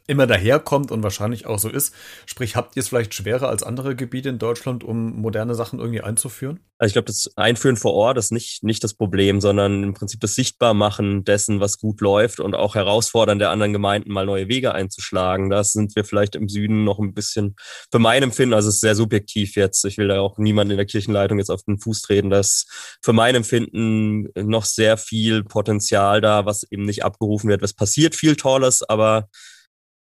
immer 0.06 0.26
daherkommt 0.26 0.90
und 0.90 1.02
wahrscheinlich 1.02 1.46
auch 1.46 1.58
so 1.58 1.68
ist. 1.68 1.94
Sprich, 2.26 2.56
habt 2.56 2.76
ihr 2.76 2.80
es 2.80 2.88
vielleicht 2.88 3.14
schwerer 3.14 3.48
als 3.48 3.62
andere 3.62 3.96
Gebiete 3.96 4.28
in 4.28 4.38
Deutschland, 4.38 4.84
um 4.84 5.20
moderne 5.20 5.54
Sachen 5.54 5.80
irgendwie 5.80 6.00
einzuführen? 6.00 6.60
Also 6.78 6.88
ich 6.88 6.92
glaube, 6.92 7.06
das 7.06 7.32
Einführen 7.36 7.76
vor 7.76 7.94
Ort 7.94 8.18
ist 8.18 8.32
nicht, 8.32 8.62
nicht 8.62 8.84
das 8.84 8.94
Problem, 8.94 9.40
sondern 9.40 9.82
im 9.82 9.94
Prinzip 9.94 10.20
das 10.20 10.34
Sichtbarmachen 10.34 11.15
dessen, 11.24 11.60
was 11.60 11.78
gut 11.78 12.00
läuft 12.00 12.40
und 12.40 12.54
auch 12.54 12.74
herausfordern 12.74 13.38
der 13.38 13.50
anderen 13.50 13.72
Gemeinden 13.72 14.12
mal 14.12 14.26
neue 14.26 14.48
Wege 14.48 14.74
einzuschlagen. 14.74 15.50
Da 15.50 15.64
sind 15.64 15.96
wir 15.96 16.04
vielleicht 16.04 16.34
im 16.34 16.48
Süden 16.48 16.84
noch 16.84 16.98
ein 16.98 17.14
bisschen, 17.14 17.56
für 17.90 17.98
mein 17.98 18.22
Empfinden, 18.22 18.54
also 18.54 18.68
es 18.68 18.76
ist 18.76 18.80
sehr 18.80 18.94
subjektiv 18.94 19.56
jetzt, 19.56 19.84
ich 19.84 19.98
will 19.98 20.08
da 20.08 20.20
auch 20.20 20.38
niemanden 20.38 20.72
in 20.72 20.76
der 20.76 20.86
Kirchenleitung 20.86 21.38
jetzt 21.38 21.50
auf 21.50 21.62
den 21.62 21.78
Fuß 21.78 22.02
treten, 22.02 22.30
da 22.30 22.40
ist 22.40 22.98
für 23.02 23.12
mein 23.12 23.34
Empfinden 23.34 24.28
noch 24.34 24.64
sehr 24.64 24.96
viel 24.96 25.44
Potenzial 25.44 26.20
da, 26.20 26.46
was 26.46 26.64
eben 26.70 26.84
nicht 26.84 27.04
abgerufen 27.04 27.48
wird. 27.48 27.62
Es 27.62 27.74
passiert 27.74 28.14
viel 28.14 28.36
Tolles, 28.36 28.82
aber 28.82 29.28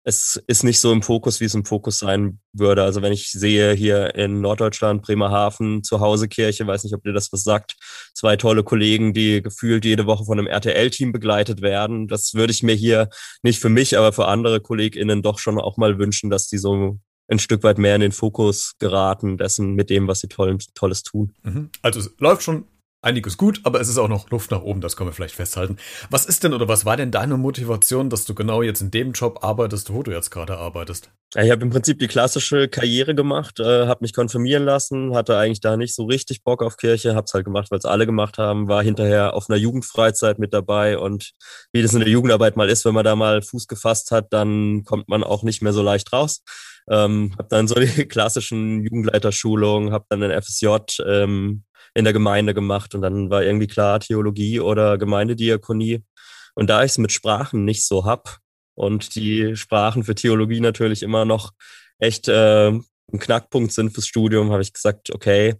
es 0.05 0.43
ist 0.47 0.65
nicht 0.65 0.81
so 0.81 0.93
im 0.93 1.03
Fokus, 1.03 1.41
wie 1.41 1.45
es 1.45 1.55
im 1.55 1.65
Fokus 1.65 1.99
sein 1.99 2.41
würde. 2.53 2.83
Also 2.83 3.03
wenn 3.03 3.13
ich 3.13 3.31
sehe 3.31 3.73
hier 3.73 4.15
in 4.17 4.41
Norddeutschland, 4.41 5.03
Bremerhaven, 5.03 5.85
Zuhausekirche, 5.85 6.67
weiß 6.67 6.85
nicht, 6.85 6.95
ob 6.95 7.05
dir 7.05 7.13
das 7.13 7.33
was 7.33 7.45
sagt, 7.45 7.77
zwei 8.15 8.37
tolle 8.37 8.65
Kollegen, 8.65 9.13
die 9.13 9.43
gefühlt 9.43 9.85
jede 9.85 10.07
Woche 10.07 10.25
von 10.25 10.39
einem 10.39 10.49
RTL-Team 10.49 11.13
begleitet 11.13 11.63
werden. 11.63 12.09
Das 12.09 12.35
würde 12.35 12.53
ich 12.53 12.63
mir 12.63 12.75
hier 12.75 13.11
nicht 13.43 13.61
für 13.61 13.69
mich, 13.69 13.97
aber 13.97 14.13
für 14.13 14.27
andere 14.27 14.61
KollegInnen 14.61 15.23
doch 15.23 15.39
schon 15.39 15.61
auch 15.61 15.77
mal 15.77 15.99
wünschen, 15.99 16.31
dass 16.31 16.49
die 16.49 16.59
so 16.59 16.99
ein 17.29 17.39
Stück 17.39 17.63
weit 17.63 17.79
mehr 17.79 17.95
in 17.95 18.01
den 18.01 18.13
Fokus 18.13 18.75
geraten, 18.81 19.39
dessen 19.39 19.75
mit 19.75 19.89
dem, 19.89 20.09
was 20.09 20.21
sie 20.21 20.29
toll, 20.29 20.59
Tolles 20.75 21.05
tun. 21.05 21.33
Mhm. 21.43 21.71
Also 21.81 22.01
es 22.01 22.13
läuft 22.19 22.43
schon 22.43 22.67
einiges 23.03 23.37
gut, 23.37 23.61
aber 23.65 23.81
es 23.81 23.89
ist 23.89 23.99
auch 23.99 24.09
noch 24.09 24.31
Luft 24.31 24.51
nach 24.51 24.63
oben, 24.63 24.81
das 24.81 24.97
können 24.97 25.11
wir 25.11 25.15
vielleicht 25.15 25.35
festhalten. 25.35 25.77
Was 26.09 26.25
ist 26.25 26.45
denn 26.45 26.55
oder 26.55 26.69
was 26.69 26.85
war 26.85 26.97
denn 26.97 27.11
deine 27.11 27.37
Motivation, 27.37 28.09
dass 28.09 28.25
du 28.25 28.35
genau 28.35 28.63
jetzt 28.63 28.81
in 28.81 28.91
dem 28.91 29.13
Job 29.13 29.41
arbeitest, 29.43 29.93
wo 29.93 30.03
du 30.03 30.13
jetzt 30.13 30.31
gerade 30.31 30.57
arbeitest? 30.57 31.11
Ich 31.35 31.51
habe 31.51 31.63
im 31.63 31.71
Prinzip 31.71 31.99
die 31.99 32.07
klassische 32.07 32.69
Karriere 32.69 33.15
gemacht, 33.15 33.59
äh, 33.59 33.87
habe 33.87 34.03
mich 34.03 34.15
konfirmieren 34.15 34.65
lassen, 34.65 35.15
hatte 35.15 35.37
eigentlich 35.37 35.61
da 35.61 35.77
nicht 35.77 35.95
so 35.95 36.05
richtig 36.05 36.45
Bock 36.45 36.63
auf 36.63 36.77
Kirche, 36.77 37.15
habe 37.15 37.25
es 37.27 37.35
halt 37.35 37.45
gemacht, 37.45 37.71
weil 37.71 37.79
es 37.79 37.85
alle 37.85 38.07
gemacht 38.07 38.39
haben, 38.39 38.69
war 38.69 38.83
hinterher 38.83 39.35
auf 39.35 39.51
einer 39.51 39.59
Jugendfreizeit 39.59 40.39
mit 40.39 40.55
dabei 40.55 40.99
und 40.99 41.33
wie 41.73 41.83
das 41.83 41.95
in 41.95 42.01
der 42.01 42.09
Jugendarbeit 42.09 42.57
mal 42.57 42.69
ist, 42.69 42.85
wenn 42.85 42.95
man 42.95 43.05
da 43.05 43.17
mal 43.17 43.43
Fuß 43.43 43.67
gefasst 43.67 44.11
hat, 44.13 44.33
dann 44.33 44.85
kommt 44.85 45.09
man 45.09 45.25
auch 45.25 45.43
nicht 45.43 45.63
mehr 45.63 45.73
so 45.73 45.83
leicht 45.83 46.13
raus. 46.13 46.43
Ähm, 46.91 47.35
habe 47.39 47.49
dann 47.49 47.69
so 47.69 47.75
die 47.77 47.87
klassischen 48.09 48.83
Jugendleiterschulungen, 48.85 49.93
habe 49.93 50.05
dann 50.09 50.23
ein 50.23 50.43
FSJ 50.43 50.67
ähm, 51.07 51.65
in 51.95 52.05
der 52.05 52.13
Gemeinde 52.13 52.55
gemacht 52.55 52.95
und 52.95 53.03
dann 53.03 53.31
war 53.31 53.43
irgendwie 53.43 53.67
klar 53.67 54.01
Theologie 54.01 54.61
oder 54.61 54.99
Gemeindediakonie. 54.99 56.05
Und 56.55 56.69
da 56.69 56.85
ich 56.85 56.93
es 56.93 56.99
mit 56.99 57.13
Sprachen 57.13 57.65
nicht 57.65 57.87
so 57.87 58.05
hab 58.05 58.39
und 58.75 59.15
die 59.15 59.57
Sprachen 59.57 60.05
für 60.05 60.15
Theologie 60.15 60.61
natürlich 60.61 61.03
immer 61.03 61.25
noch 61.25 61.53
echt 61.99 62.29
äh, 62.29 62.69
ein 62.69 63.19
Knackpunkt 63.19 63.73
sind 63.73 63.93
fürs 63.93 64.07
Studium, 64.07 64.53
habe 64.53 64.63
ich 64.63 64.73
gesagt, 64.73 65.15
okay, 65.15 65.55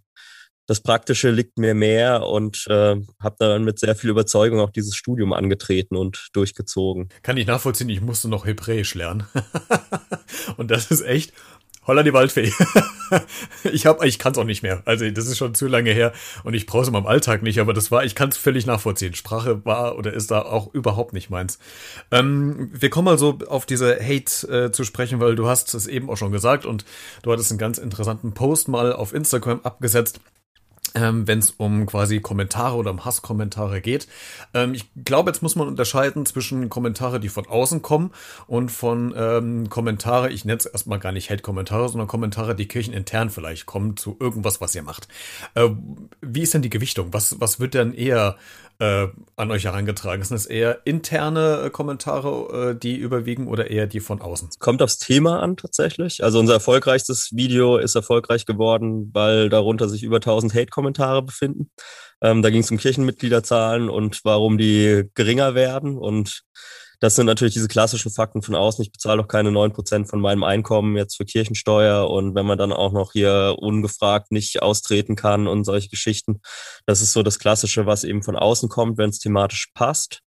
das 0.65 0.79
Praktische 0.79 1.29
liegt 1.29 1.57
mir 1.57 1.73
mehr 1.73 2.25
und 2.25 2.65
äh, 2.67 2.95
habe 3.19 3.35
dann 3.37 3.63
mit 3.65 3.79
sehr 3.79 3.95
viel 3.95 4.09
Überzeugung 4.09 4.61
auch 4.61 4.69
dieses 4.69 4.95
Studium 4.95 5.33
angetreten 5.33 5.97
und 5.97 6.29
durchgezogen. 6.33 7.09
Kann 7.21 7.37
ich 7.37 7.47
nachvollziehen, 7.47 7.89
ich 7.89 8.01
musste 8.01 8.29
noch 8.29 8.45
Hebräisch 8.45 8.95
lernen. 8.95 9.25
und 10.57 10.71
das 10.71 10.89
ist 10.89 11.01
echt 11.01 11.33
Holla 11.85 12.03
die 12.03 12.13
Waldfee. 12.13 12.51
ich 13.63 13.85
hab, 13.85 14.03
ich 14.03 14.19
kann's 14.19 14.37
auch 14.37 14.43
nicht 14.43 14.63
mehr. 14.63 14.81
Also 14.85 15.09
das 15.09 15.27
ist 15.27 15.37
schon 15.37 15.55
zu 15.55 15.67
lange 15.67 15.91
her 15.91 16.13
und 16.43 16.53
ich 16.53 16.65
brauche 16.65 16.83
es 16.83 16.87
in 16.87 16.93
meinem 16.93 17.07
Alltag 17.07 17.43
nicht, 17.43 17.59
aber 17.59 17.73
das 17.73 17.91
war, 17.91 18.03
ich 18.03 18.15
kann 18.15 18.29
es 18.29 18.37
völlig 18.37 18.65
nachvollziehen. 18.65 19.13
Sprache 19.13 19.65
war 19.65 19.97
oder 19.97 20.13
ist 20.13 20.31
da 20.31 20.41
auch 20.41 20.73
überhaupt 20.73 21.13
nicht 21.13 21.29
meins. 21.29 21.59
Ähm, 22.11 22.69
wir 22.73 22.89
kommen 22.89 23.05
mal 23.05 23.17
so 23.17 23.39
auf 23.47 23.65
diese 23.65 23.95
Hate 23.95 24.65
äh, 24.65 24.71
zu 24.71 24.83
sprechen, 24.83 25.19
weil 25.19 25.35
du 25.35 25.47
hast 25.47 25.73
es 25.73 25.87
eben 25.87 26.09
auch 26.09 26.17
schon 26.17 26.31
gesagt 26.31 26.65
und 26.65 26.85
du 27.21 27.31
hattest 27.31 27.51
einen 27.51 27.59
ganz 27.59 27.77
interessanten 27.77 28.33
Post 28.33 28.67
mal 28.67 28.93
auf 28.93 29.13
Instagram 29.13 29.61
abgesetzt 29.63 30.19
ähm, 30.95 31.27
wenn 31.27 31.39
es 31.39 31.51
um 31.51 31.85
quasi 31.85 32.19
Kommentare 32.19 32.75
oder 32.75 32.91
um 32.91 33.05
Hasskommentare 33.05 33.81
geht. 33.81 34.07
Ähm, 34.53 34.73
ich 34.73 34.85
glaube, 35.03 35.31
jetzt 35.31 35.41
muss 35.41 35.55
man 35.55 35.67
unterscheiden 35.67 36.25
zwischen 36.25 36.69
Kommentare, 36.69 37.19
die 37.19 37.29
von 37.29 37.47
außen 37.47 37.81
kommen 37.81 38.11
und 38.47 38.69
von 38.69 39.13
ähm, 39.15 39.69
Kommentare, 39.69 40.31
ich 40.31 40.45
nenne 40.45 40.59
es 40.59 40.65
erstmal 40.65 40.99
gar 40.99 41.11
nicht 41.11 41.29
Hate-Kommentare, 41.29 41.89
sondern 41.89 42.07
Kommentare, 42.07 42.55
die 42.55 42.67
kirchenintern 42.67 43.29
vielleicht 43.29 43.65
kommen 43.65 43.97
zu 43.97 44.17
irgendwas, 44.19 44.61
was 44.61 44.75
ihr 44.75 44.83
macht. 44.83 45.07
Äh, 45.55 45.69
wie 46.21 46.41
ist 46.41 46.53
denn 46.53 46.61
die 46.61 46.69
Gewichtung? 46.69 47.09
Was, 47.11 47.39
was 47.39 47.59
wird 47.59 47.73
denn 47.73 47.93
eher 47.93 48.37
äh, 48.79 49.07
an 49.35 49.51
euch 49.51 49.65
herangetragen? 49.65 50.23
Sind 50.23 50.37
es 50.37 50.45
eher 50.45 50.85
interne 50.85 51.63
äh, 51.65 51.69
Kommentare, 51.69 52.71
äh, 52.71 52.79
die 52.79 52.95
überwiegen 52.95 53.47
oder 53.47 53.69
eher 53.69 53.87
die 53.87 53.99
von 53.99 54.21
außen? 54.21 54.49
Kommt 54.59 54.81
aufs 54.81 54.97
Thema 54.97 55.41
an 55.41 55.57
tatsächlich. 55.57 56.23
Also 56.23 56.39
unser 56.39 56.53
erfolgreichstes 56.53 57.31
Video 57.33 57.77
ist 57.77 57.95
erfolgreich 57.95 58.45
geworden, 58.45 59.11
weil 59.13 59.49
darunter 59.49 59.89
sich 59.89 60.03
über 60.03 60.17
1000 60.17 60.53
Hate-Kommentare 60.53 61.23
befinden. 61.23 61.69
Ähm, 62.21 62.41
da 62.41 62.49
ging 62.49 62.61
es 62.61 62.71
um 62.71 62.77
Kirchenmitgliederzahlen 62.77 63.89
und 63.89 64.21
warum 64.23 64.57
die 64.57 65.09
geringer 65.13 65.55
werden 65.55 65.97
und 65.97 66.43
das 67.03 67.15
sind 67.15 67.25
natürlich 67.25 67.53
diese 67.53 67.67
klassischen 67.67 68.13
Fakten 68.13 68.41
von 68.41 68.55
außen. 68.55 68.81
Ich 68.81 68.93
bezahle 68.93 69.21
doch 69.21 69.27
keine 69.27 69.51
neun 69.51 69.73
Prozent 69.73 70.09
von 70.09 70.21
meinem 70.21 70.45
Einkommen 70.45 70.95
jetzt 70.95 71.17
für 71.17 71.25
Kirchensteuer. 71.25 72.09
Und 72.09 72.33
wenn 72.33 72.45
man 72.45 72.57
dann 72.57 72.71
auch 72.71 72.93
noch 72.93 73.11
hier 73.11 73.57
ungefragt 73.59 74.31
nicht 74.31 74.61
austreten 74.61 75.17
kann 75.17 75.45
und 75.45 75.65
solche 75.65 75.89
Geschichten, 75.89 76.39
das 76.85 77.01
ist 77.01 77.11
so 77.11 77.21
das 77.21 77.39
Klassische, 77.39 77.85
was 77.85 78.05
eben 78.05 78.23
von 78.23 78.37
außen 78.37 78.69
kommt, 78.69 78.97
wenn 78.97 79.09
es 79.09 79.19
thematisch 79.19 79.67
passt. 79.73 80.21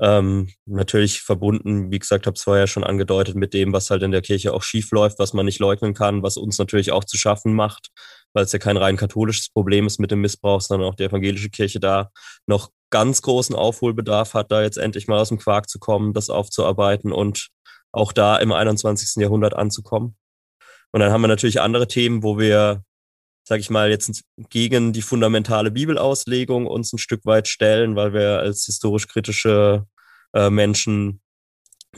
Ähm, 0.00 0.50
natürlich 0.64 1.22
verbunden, 1.22 1.90
wie 1.90 1.98
gesagt, 1.98 2.28
habe 2.28 2.36
es 2.36 2.44
vorher 2.44 2.68
schon 2.68 2.84
angedeutet, 2.84 3.34
mit 3.34 3.52
dem, 3.52 3.72
was 3.72 3.90
halt 3.90 4.04
in 4.04 4.12
der 4.12 4.22
Kirche 4.22 4.54
auch 4.54 4.62
schief 4.62 4.92
läuft, 4.92 5.18
was 5.18 5.32
man 5.32 5.44
nicht 5.44 5.58
leugnen 5.58 5.92
kann, 5.92 6.22
was 6.22 6.36
uns 6.36 6.56
natürlich 6.56 6.92
auch 6.92 7.02
zu 7.02 7.18
schaffen 7.18 7.52
macht, 7.52 7.88
weil 8.34 8.44
es 8.44 8.52
ja 8.52 8.58
kein 8.58 8.76
rein 8.76 8.96
katholisches 8.96 9.50
Problem 9.50 9.86
ist 9.86 10.00
mit 10.00 10.10
dem 10.10 10.20
Missbrauch, 10.20 10.60
sondern 10.60 10.88
auch 10.88 10.94
die 10.94 11.04
evangelische 11.04 11.50
Kirche 11.50 11.80
da 11.80 12.10
noch 12.46 12.70
ganz 12.90 13.22
großen 13.22 13.56
Aufholbedarf 13.56 14.34
hat, 14.34 14.52
da 14.52 14.62
jetzt 14.62 14.76
endlich 14.76 15.08
mal 15.08 15.18
aus 15.18 15.30
dem 15.30 15.38
Quark 15.38 15.68
zu 15.68 15.78
kommen, 15.78 16.12
das 16.12 16.30
aufzuarbeiten 16.30 17.12
und 17.12 17.48
auch 17.90 18.12
da 18.12 18.36
im 18.36 18.52
21. 18.52 19.20
Jahrhundert 19.20 19.54
anzukommen. 19.54 20.16
Und 20.92 21.00
dann 21.00 21.10
haben 21.10 21.22
wir 21.22 21.28
natürlich 21.28 21.60
andere 21.60 21.88
Themen, 21.88 22.22
wo 22.22 22.38
wir, 22.38 22.84
sag 23.44 23.60
ich 23.60 23.70
mal, 23.70 23.90
jetzt 23.90 24.22
gegen 24.50 24.92
die 24.92 25.02
fundamentale 25.02 25.70
Bibelauslegung 25.70 26.66
uns 26.66 26.92
ein 26.92 26.98
Stück 26.98 27.24
weit 27.24 27.48
stellen, 27.48 27.96
weil 27.96 28.12
wir 28.12 28.40
als 28.40 28.64
historisch 28.66 29.08
kritische 29.08 29.86
äh, 30.34 30.50
Menschen 30.50 31.21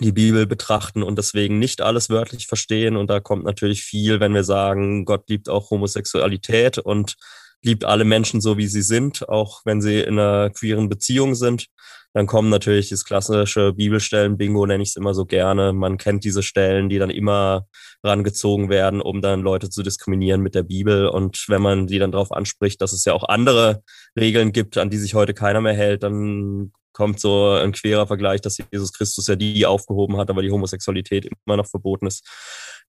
die 0.00 0.12
Bibel 0.12 0.46
betrachten 0.46 1.02
und 1.02 1.16
deswegen 1.16 1.58
nicht 1.58 1.80
alles 1.80 2.10
wörtlich 2.10 2.46
verstehen. 2.46 2.96
Und 2.96 3.08
da 3.08 3.20
kommt 3.20 3.44
natürlich 3.44 3.84
viel, 3.84 4.20
wenn 4.20 4.34
wir 4.34 4.44
sagen, 4.44 5.04
Gott 5.04 5.28
liebt 5.28 5.48
auch 5.48 5.70
Homosexualität 5.70 6.78
und 6.78 7.14
liebt 7.62 7.84
alle 7.84 8.04
Menschen 8.04 8.40
so, 8.40 8.58
wie 8.58 8.66
sie 8.66 8.82
sind, 8.82 9.28
auch 9.28 9.62
wenn 9.64 9.80
sie 9.80 10.00
in 10.00 10.18
einer 10.18 10.50
queeren 10.50 10.88
Beziehung 10.88 11.34
sind. 11.34 11.66
Dann 12.14 12.26
kommen 12.26 12.48
natürlich 12.48 12.90
das 12.90 13.04
klassische 13.04 13.72
Bibelstellen-Bingo, 13.72 14.64
nenne 14.66 14.84
ich 14.84 14.90
es 14.90 14.96
immer 14.96 15.14
so 15.14 15.26
gerne. 15.26 15.72
Man 15.72 15.98
kennt 15.98 16.24
diese 16.24 16.44
Stellen, 16.44 16.88
die 16.88 16.98
dann 16.98 17.10
immer 17.10 17.66
rangezogen 18.04 18.70
werden, 18.70 19.00
um 19.00 19.20
dann 19.20 19.40
Leute 19.40 19.68
zu 19.68 19.82
diskriminieren 19.82 20.40
mit 20.40 20.54
der 20.54 20.62
Bibel. 20.62 21.08
Und 21.08 21.44
wenn 21.48 21.60
man 21.60 21.88
die 21.88 21.98
dann 21.98 22.12
darauf 22.12 22.30
anspricht, 22.30 22.80
dass 22.80 22.92
es 22.92 23.04
ja 23.04 23.14
auch 23.14 23.28
andere 23.28 23.82
Regeln 24.18 24.52
gibt, 24.52 24.78
an 24.78 24.90
die 24.90 24.98
sich 24.98 25.14
heute 25.14 25.34
keiner 25.34 25.60
mehr 25.60 25.74
hält, 25.74 26.04
dann 26.04 26.72
kommt 26.92 27.18
so 27.18 27.50
ein 27.50 27.72
querer 27.72 28.06
Vergleich, 28.06 28.40
dass 28.40 28.58
Jesus 28.70 28.92
Christus 28.92 29.26
ja 29.26 29.34
die 29.34 29.66
aufgehoben 29.66 30.16
hat, 30.16 30.30
aber 30.30 30.42
die 30.42 30.52
Homosexualität 30.52 31.28
immer 31.44 31.56
noch 31.56 31.66
verboten 31.66 32.06
ist 32.06 32.24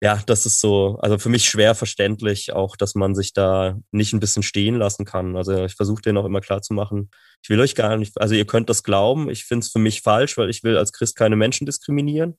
ja, 0.03 0.21
das 0.27 0.45
ist 0.45 0.61
so, 0.61 0.99
also 1.01 1.19
für 1.19 1.29
mich 1.29 1.49
schwer 1.49 1.75
verständlich 1.75 2.53
auch, 2.53 2.77
dass 2.77 2.95
man 2.95 3.15
sich 3.15 3.33
da 3.33 3.79
nicht 3.93 4.13
ein 4.13 4.21
bisschen 4.21 4.43
stehen 4.43 4.77
lassen 4.77 5.05
kann. 5.05 5.37
Also 5.37 5.65
ich 5.65 5.75
versuche 5.75 6.03
denen 6.03 6.19
auch 6.19 6.25
immer 6.25 6.41
klar 6.41 6.63
zu 6.63 6.75
machen, 6.75 7.11
ich 7.43 7.49
will 7.49 7.61
euch 7.61 7.75
gar 7.75 7.97
nicht, 7.97 8.21
also 8.21 8.35
ihr 8.35 8.47
könnt 8.47 8.69
das 8.69 8.83
glauben, 8.83 9.14
ich 9.29 9.45
finde 9.45 9.65
es 9.65 9.73
für 9.73 9.79
mich 9.79 10.03
falsch, 10.03 10.37
weil 10.37 10.51
ich 10.51 10.63
will 10.63 10.77
als 10.77 10.93
Christ 10.93 11.17
keine 11.17 11.37
Menschen 11.37 11.67
diskriminieren. 11.67 12.39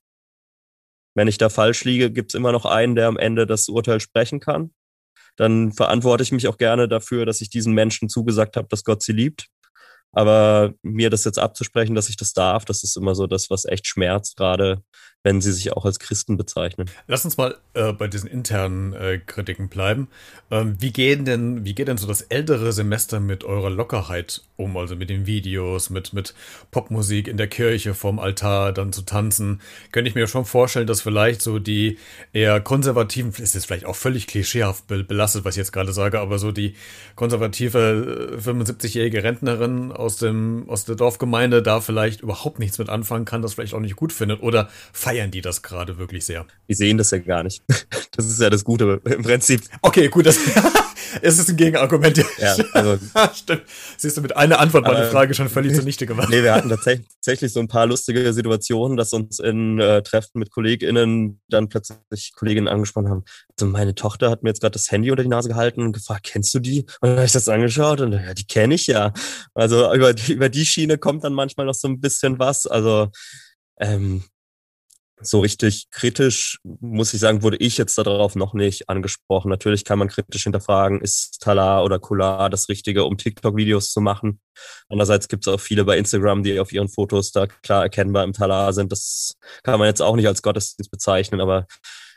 Wenn 1.16 1.28
ich 1.28 1.38
da 1.38 1.50
falsch 1.50 1.84
liege, 1.86 2.12
gibt 2.12 2.32
es 2.32 2.36
immer 2.36 2.52
noch 2.52 2.66
einen, 2.66 2.96
der 2.96 3.08
am 3.08 3.18
Ende 3.18 3.48
das 3.48 3.70
Urteil 3.70 4.00
sprechen 4.00 4.40
kann. 4.40 4.74
Dann 5.38 5.72
verantworte 5.72 6.24
ich 6.24 6.32
mich 6.32 6.48
auch 6.48 6.58
gerne 6.58 6.88
dafür, 6.88 7.26
dass 7.26 7.42
ich 7.42 7.50
diesen 7.50 7.74
Menschen 7.74 8.10
zugesagt 8.10 8.58
habe, 8.58 8.68
dass 8.70 8.84
Gott 8.84 9.02
sie 9.04 9.14
liebt. 9.14 9.48
Aber 10.12 10.74
mir 10.82 11.10
das 11.10 11.26
jetzt 11.26 11.40
abzusprechen, 11.40 11.96
dass 11.96 12.10
ich 12.10 12.16
das 12.16 12.34
darf, 12.34 12.64
das 12.64 12.84
ist 12.84 12.96
immer 12.96 13.16
so 13.16 13.28
das, 13.28 13.50
was 13.50 13.66
echt 13.66 13.86
schmerzt, 13.88 14.38
gerade 14.38 14.82
wenn 15.26 15.42
sie 15.42 15.52
sich 15.52 15.74
auch 15.74 15.86
als 15.86 15.98
Christen 15.98 16.38
bezeichnen. 16.38 16.88
Lass 17.08 17.26
uns 17.26 17.36
mal 17.36 17.58
äh, 17.74 17.92
bei 17.94 18.08
diesen 18.08 18.30
internen 18.30 18.94
äh, 18.94 19.18
Kritiken 19.18 19.70
bleiben. 19.70 20.08
Ähm, 20.52 20.78
wie 20.80 20.94
gehen 20.94 21.26
denn, 21.26 21.66
wie 21.66 21.74
geht 21.74 21.88
denn 21.88 21.98
so 21.98 22.06
das 22.06 22.22
ältere 22.22 22.72
Semester 22.72 23.20
mit 23.20 23.44
eurer 23.44 23.72
Lockerheit 23.72 24.44
um? 24.56 24.78
Also 24.78 24.96
mit 24.96 25.10
den 25.10 25.26
Videos, 25.26 25.90
mit, 25.90 26.14
mit 26.14 26.36
Popmusik 26.70 27.28
in 27.28 27.38
der 27.38 27.48
Kirche 27.48 27.96
vorm 27.96 28.20
Altar 28.20 28.72
dann 28.72 28.94
zu 28.94 29.02
tanzen? 29.02 29.62
Könnte 29.92 30.10
ich 30.10 30.16
mir 30.16 30.28
schon 30.28 30.46
vorstellen, 30.46 30.86
dass 30.86 31.02
vielleicht 31.02 31.42
so 31.42 31.58
die 31.58 31.98
eher 32.32 32.62
konservativen, 32.62 33.32
ist 33.32 33.56
jetzt 33.56 33.66
vielleicht 33.66 33.86
auch 33.86 33.96
völlig 33.96 34.28
klischeehaft 34.28 34.86
belastet, 34.86 35.44
was 35.44 35.56
ich 35.56 35.60
jetzt 35.60 35.74
gerade 35.74 35.92
sage, 35.92 36.20
aber 36.20 36.38
so 36.38 36.52
die 36.52 36.76
konservative 37.16 38.38
75-jährige 38.40 39.18
äh, 39.18 39.22
Rentnerin 39.22 39.92
aus 39.92 40.18
dem, 40.18 40.70
aus 40.70 40.86
der 40.86 40.96
Dorfgemeinde 40.96 41.64
da 41.64 41.82
vielleicht 41.82 42.22
überhaupt 42.22 42.60
nichts 42.60 42.78
mit 42.78 42.90
anfangen 42.90 43.26
kann, 43.26 43.42
das 43.42 43.56
vielleicht 43.56 43.74
auch 43.74 43.80
nicht 43.80 43.96
gut 43.96 44.14
findet 44.14 44.44
oder 44.44 44.70
feiern 45.16 45.32
die 45.32 45.42
das 45.42 45.62
gerade 45.62 45.98
wirklich 45.98 46.26
sehr? 46.26 46.46
Die 46.68 46.74
sehen 46.74 46.98
das 46.98 47.12
ja 47.12 47.20
gar 47.20 47.44
nicht. 47.44 47.64
Das 48.18 48.28
ist 48.28 48.40
ja 48.40 48.50
das 48.50 48.64
Gute 48.64 49.02
im 49.04 49.24
Prinzip. 49.24 49.62
Okay, 49.82 50.08
gut, 50.08 50.26
das 50.26 50.40
es 51.22 51.38
ist 51.38 51.50
ein 51.50 51.58
Gegenargument. 51.58 52.16
Ja, 52.38 52.56
also, 52.72 52.98
Stimmt. 53.34 53.64
Siehst 53.98 54.16
du, 54.16 54.22
mit 54.22 54.38
einer 54.38 54.58
Antwort 54.60 54.86
meine 54.86 55.08
Frage 55.08 55.34
schon 55.34 55.50
völlig 55.50 55.76
zunichte 55.76 56.06
gemacht. 56.06 56.30
Nee, 56.30 56.42
wir 56.42 56.56
hatten 56.56 56.70
tatsächlich 56.70 57.52
so 57.52 57.60
ein 57.60 57.68
paar 57.68 57.88
lustige 57.88 58.32
Situationen, 58.32 58.96
dass 58.96 59.12
uns 59.12 59.40
in 59.40 59.82
äh, 59.82 60.02
Treffen 60.02 60.40
mit 60.40 60.50
KollegInnen 60.50 61.42
dann 61.50 61.68
plötzlich 61.68 62.32
Kolleginnen 62.38 62.70
angesprochen 62.70 63.10
haben. 63.10 63.26
Also 63.60 63.70
meine 63.70 63.96
Tochter 63.96 64.30
hat 64.30 64.44
mir 64.44 64.52
jetzt 64.52 64.62
gerade 64.62 64.72
das 64.72 64.90
Handy 64.90 65.12
unter 65.12 65.24
die 65.24 65.28
Nase 65.28 65.50
gehalten 65.50 65.82
und 65.82 65.92
gefragt, 65.92 66.24
kennst 66.24 66.54
du 66.54 66.60
die? 66.60 66.86
Und 67.02 67.10
dann 67.10 67.18
habe 67.18 67.26
ich 67.26 67.34
das 67.34 67.50
angeschaut 67.50 68.00
und 68.00 68.14
ja, 68.14 68.34
die 68.34 68.48
kenne 68.48 68.76
ich 68.76 68.88
ja. 68.88 69.12
Also 69.54 69.94
über 69.94 70.14
die, 70.14 70.32
über 70.32 70.48
die 70.48 70.66
Schiene 70.66 70.98
kommt 70.98 71.26
dann 71.26 71.34
manchmal 71.34 71.66
noch 71.66 71.76
so 71.76 71.90
ein 71.90 72.00
bisschen 72.00 72.40
was. 72.40 72.66
Also 72.66 73.10
ähm, 73.78 74.24
so 75.28 75.40
richtig 75.40 75.90
kritisch, 75.92 76.60
muss 76.64 77.14
ich 77.14 77.20
sagen, 77.20 77.44
wurde 77.44 77.58
ich 77.58 77.78
jetzt 77.78 77.98
darauf 77.98 78.36
noch 78.36 78.54
nicht 78.54 78.90
angesprochen. 78.90 79.50
Natürlich 79.50 79.86
kann 79.86 80.00
man 80.00 80.08
kritisch 80.08 80.44
hinterfragen, 80.44 81.02
ist 81.02 81.42
Talar 81.42 81.84
oder 81.84 82.00
Kular 82.00 82.50
das 82.50 82.70
Richtige, 82.70 83.06
um 83.06 83.18
TikTok-Videos 83.18 83.92
zu 83.92 84.02
machen. 84.02 84.40
Andererseits 84.90 85.28
gibt 85.28 85.48
es 85.48 85.54
auch 85.54 85.60
viele 85.60 85.86
bei 85.86 85.98
Instagram, 85.98 86.44
die 86.44 86.60
auf 86.60 86.72
ihren 86.72 86.90
Fotos 86.90 87.32
da 87.32 87.48
klar 87.48 87.84
erkennbar 87.84 88.24
im 88.24 88.34
Talar 88.34 88.74
sind. 88.74 88.92
Das 88.92 89.36
kann 89.64 89.80
man 89.80 89.88
jetzt 89.88 90.02
auch 90.02 90.16
nicht 90.16 90.28
als 90.28 90.42
Gottesdienst 90.42 90.92
bezeichnen, 90.92 91.42
aber 91.42 91.68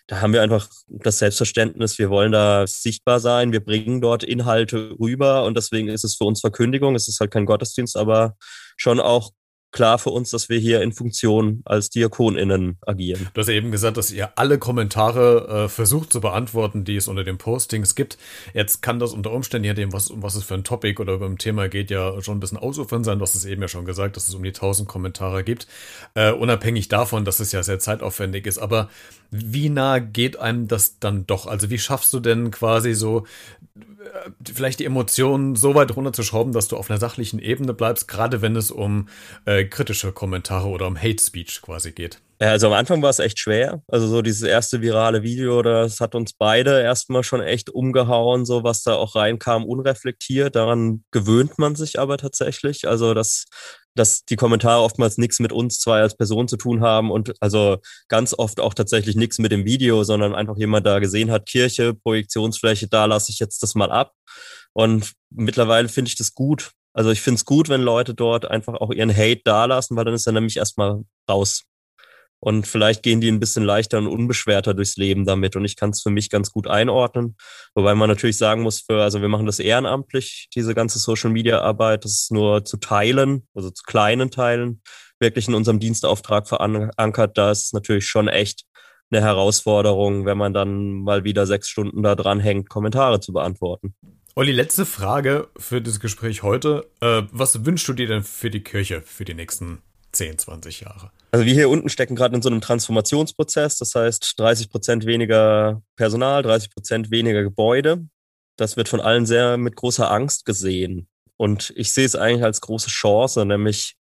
da 0.08 0.22
haben 0.22 0.32
wir 0.32 0.40
einfach 0.40 0.68
das 0.88 1.18
Selbstverständnis, 1.18 1.98
wir 1.98 2.08
wollen 2.08 2.32
da 2.32 2.66
sichtbar 2.66 3.20
sein, 3.20 3.52
wir 3.52 3.62
bringen 3.62 4.00
dort 4.00 4.24
Inhalte 4.24 4.96
rüber 4.98 5.44
und 5.44 5.54
deswegen 5.54 5.88
ist 5.88 6.02
es 6.02 6.16
für 6.16 6.24
uns 6.24 6.40
Verkündigung, 6.40 6.94
es 6.94 7.08
ist 7.08 7.20
halt 7.20 7.30
kein 7.30 7.44
Gottesdienst, 7.44 7.94
aber 7.94 8.34
schon 8.78 9.00
auch 9.00 9.32
klar 9.70 9.98
für 9.98 10.10
uns, 10.10 10.30
dass 10.30 10.48
wir 10.48 10.58
hier 10.58 10.82
in 10.82 10.92
Funktion 10.92 11.62
als 11.64 11.90
DiakonInnen 11.90 12.78
agieren. 12.86 13.28
Du 13.34 13.40
hast 13.40 13.48
eben 13.48 13.70
gesagt, 13.70 13.96
dass 13.96 14.10
ihr 14.10 14.30
alle 14.36 14.58
Kommentare 14.58 15.64
äh, 15.64 15.68
versucht 15.68 16.12
zu 16.12 16.20
beantworten, 16.20 16.84
die 16.84 16.96
es 16.96 17.08
unter 17.08 17.24
den 17.24 17.38
Postings 17.38 17.94
gibt. 17.94 18.18
Jetzt 18.54 18.80
kann 18.82 18.98
das 18.98 19.12
unter 19.12 19.30
Umständen, 19.32 19.64
je 19.64 19.70
nachdem, 19.72 19.92
was, 19.92 20.10
um 20.10 20.22
was 20.22 20.34
es 20.34 20.44
für 20.44 20.54
ein 20.54 20.64
Topic 20.64 21.00
oder 21.00 21.14
über 21.14 21.26
ein 21.26 21.38
Thema 21.38 21.68
geht, 21.68 21.90
ja 21.90 22.20
schon 22.22 22.38
ein 22.38 22.40
bisschen 22.40 22.58
ausufern 22.58 23.04
sein. 23.04 23.18
Du 23.18 23.22
hast 23.22 23.34
es 23.34 23.44
eben 23.44 23.60
ja 23.60 23.68
schon 23.68 23.84
gesagt, 23.84 24.16
dass 24.16 24.28
es 24.28 24.34
um 24.34 24.42
die 24.42 24.50
1000 24.50 24.88
Kommentare 24.88 25.44
gibt. 25.44 25.66
Äh, 26.14 26.32
unabhängig 26.32 26.88
davon, 26.88 27.24
dass 27.24 27.40
es 27.40 27.52
ja 27.52 27.62
sehr 27.62 27.78
zeitaufwendig 27.78 28.46
ist. 28.46 28.58
Aber 28.58 28.88
wie 29.30 29.68
nah 29.68 29.98
geht 29.98 30.38
einem 30.38 30.68
das 30.68 30.98
dann 30.98 31.26
doch? 31.26 31.46
Also 31.46 31.68
wie 31.68 31.78
schaffst 31.78 32.12
du 32.14 32.20
denn 32.20 32.50
quasi 32.50 32.94
so 32.94 33.26
vielleicht 34.52 34.80
die 34.80 34.84
Emotionen 34.84 35.56
so 35.56 35.74
weit 35.74 35.94
runterzuschrauben, 35.94 36.52
dass 36.52 36.68
du 36.68 36.76
auf 36.76 36.90
einer 36.90 36.98
sachlichen 36.98 37.38
Ebene 37.38 37.74
bleibst, 37.74 38.08
gerade 38.08 38.42
wenn 38.42 38.56
es 38.56 38.70
um 38.70 39.08
äh, 39.44 39.64
kritische 39.64 40.12
Kommentare 40.12 40.68
oder 40.68 40.86
um 40.86 40.96
Hate 40.96 41.22
Speech 41.22 41.62
quasi 41.62 41.92
geht? 41.92 42.20
Ja, 42.40 42.50
also 42.50 42.68
am 42.68 42.72
Anfang 42.74 43.02
war 43.02 43.10
es 43.10 43.18
echt 43.18 43.40
schwer. 43.40 43.82
Also 43.88 44.06
so 44.06 44.22
dieses 44.22 44.42
erste 44.42 44.80
virale 44.80 45.24
Video, 45.24 45.60
das 45.62 46.00
hat 46.00 46.14
uns 46.14 46.32
beide 46.32 46.80
erstmal 46.80 47.24
schon 47.24 47.42
echt 47.42 47.68
umgehauen, 47.68 48.44
so 48.46 48.62
was 48.62 48.84
da 48.84 48.94
auch 48.94 49.16
reinkam, 49.16 49.64
unreflektiert. 49.64 50.54
Daran 50.54 51.02
gewöhnt 51.10 51.58
man 51.58 51.74
sich 51.74 51.98
aber 51.98 52.16
tatsächlich. 52.16 52.86
Also 52.86 53.12
das 53.12 53.46
dass 53.98 54.24
die 54.24 54.36
Kommentare 54.36 54.82
oftmals 54.82 55.18
nichts 55.18 55.40
mit 55.40 55.52
uns 55.52 55.80
zwei 55.80 56.00
als 56.00 56.16
Person 56.16 56.48
zu 56.48 56.56
tun 56.56 56.80
haben 56.80 57.10
und 57.10 57.34
also 57.40 57.78
ganz 58.08 58.34
oft 58.36 58.60
auch 58.60 58.74
tatsächlich 58.74 59.16
nichts 59.16 59.38
mit 59.38 59.52
dem 59.52 59.64
Video, 59.64 60.04
sondern 60.04 60.34
einfach 60.34 60.56
jemand 60.56 60.86
da 60.86 60.98
gesehen 60.98 61.30
hat, 61.30 61.46
Kirche, 61.46 61.94
Projektionsfläche, 61.94 62.88
da 62.88 63.06
lasse 63.06 63.30
ich 63.30 63.38
jetzt 63.38 63.62
das 63.62 63.74
mal 63.74 63.90
ab. 63.90 64.12
Und 64.72 65.12
mittlerweile 65.30 65.88
finde 65.88 66.08
ich 66.08 66.16
das 66.16 66.34
gut. 66.34 66.70
Also 66.92 67.10
ich 67.10 67.20
finde 67.20 67.36
es 67.36 67.44
gut, 67.44 67.68
wenn 67.68 67.82
Leute 67.82 68.14
dort 68.14 68.50
einfach 68.50 68.74
auch 68.74 68.90
ihren 68.92 69.14
Hate 69.14 69.42
da 69.44 69.64
lassen, 69.64 69.96
weil 69.96 70.04
dann 70.04 70.14
ist 70.14 70.26
er 70.26 70.32
nämlich 70.32 70.56
erstmal 70.56 71.02
raus. 71.28 71.64
Und 72.40 72.66
vielleicht 72.66 73.02
gehen 73.02 73.20
die 73.20 73.30
ein 73.30 73.40
bisschen 73.40 73.64
leichter 73.64 73.98
und 73.98 74.06
unbeschwerter 74.06 74.74
durchs 74.74 74.96
Leben 74.96 75.24
damit. 75.24 75.56
Und 75.56 75.64
ich 75.64 75.76
kann 75.76 75.90
es 75.90 76.02
für 76.02 76.10
mich 76.10 76.30
ganz 76.30 76.52
gut 76.52 76.68
einordnen. 76.68 77.36
Wobei 77.74 77.94
man 77.94 78.08
natürlich 78.08 78.38
sagen 78.38 78.62
muss, 78.62 78.80
für, 78.80 79.02
also 79.02 79.20
wir 79.20 79.28
machen 79.28 79.46
das 79.46 79.58
ehrenamtlich, 79.58 80.48
diese 80.54 80.74
ganze 80.74 80.98
Social 80.98 81.30
Media 81.30 81.60
Arbeit. 81.60 82.04
Das 82.04 82.12
ist 82.12 82.32
nur 82.32 82.64
zu 82.64 82.76
Teilen, 82.76 83.46
also 83.54 83.70
zu 83.70 83.82
kleinen 83.84 84.30
Teilen, 84.30 84.82
wirklich 85.18 85.48
in 85.48 85.54
unserem 85.54 85.80
Dienstauftrag 85.80 86.48
verankert. 86.48 87.36
Da 87.36 87.50
ist 87.50 87.64
es 87.64 87.72
natürlich 87.72 88.06
schon 88.06 88.28
echt 88.28 88.64
eine 89.10 89.22
Herausforderung, 89.22 90.26
wenn 90.26 90.38
man 90.38 90.52
dann 90.52 90.92
mal 90.92 91.24
wieder 91.24 91.46
sechs 91.46 91.68
Stunden 91.68 92.02
da 92.02 92.14
dran 92.14 92.40
hängt, 92.40 92.68
Kommentare 92.68 93.20
zu 93.20 93.32
beantworten. 93.32 93.94
Olli, 94.34 94.52
letzte 94.52 94.86
Frage 94.86 95.48
für 95.56 95.80
das 95.80 95.98
Gespräch 95.98 96.44
heute. 96.44 96.88
Äh, 97.00 97.22
was 97.32 97.64
wünschst 97.64 97.88
du 97.88 97.92
dir 97.92 98.06
denn 98.06 98.22
für 98.22 98.50
die 98.50 98.62
Kirche 98.62 99.02
für 99.02 99.24
die 99.24 99.34
nächsten 99.34 99.82
10, 100.12 100.38
20 100.38 100.82
Jahre? 100.82 101.10
Also 101.30 101.44
wir 101.44 101.52
hier 101.52 101.68
unten 101.68 101.90
stecken 101.90 102.16
gerade 102.16 102.36
in 102.36 102.42
so 102.42 102.48
einem 102.48 102.60
Transformationsprozess. 102.60 103.76
Das 103.76 103.94
heißt 103.94 104.34
30 104.38 104.70
Prozent 104.70 105.06
weniger 105.06 105.82
Personal, 105.96 106.42
30 106.42 106.70
Prozent 106.70 107.10
weniger 107.10 107.42
Gebäude. 107.42 108.06
Das 108.56 108.76
wird 108.76 108.88
von 108.88 109.00
allen 109.00 109.26
sehr 109.26 109.56
mit 109.58 109.76
großer 109.76 110.10
Angst 110.10 110.44
gesehen. 110.46 111.08
Und 111.36 111.72
ich 111.76 111.92
sehe 111.92 112.06
es 112.06 112.16
eigentlich 112.16 112.44
als 112.44 112.60
große 112.60 112.88
Chance, 112.88 113.44
nämlich 113.44 113.94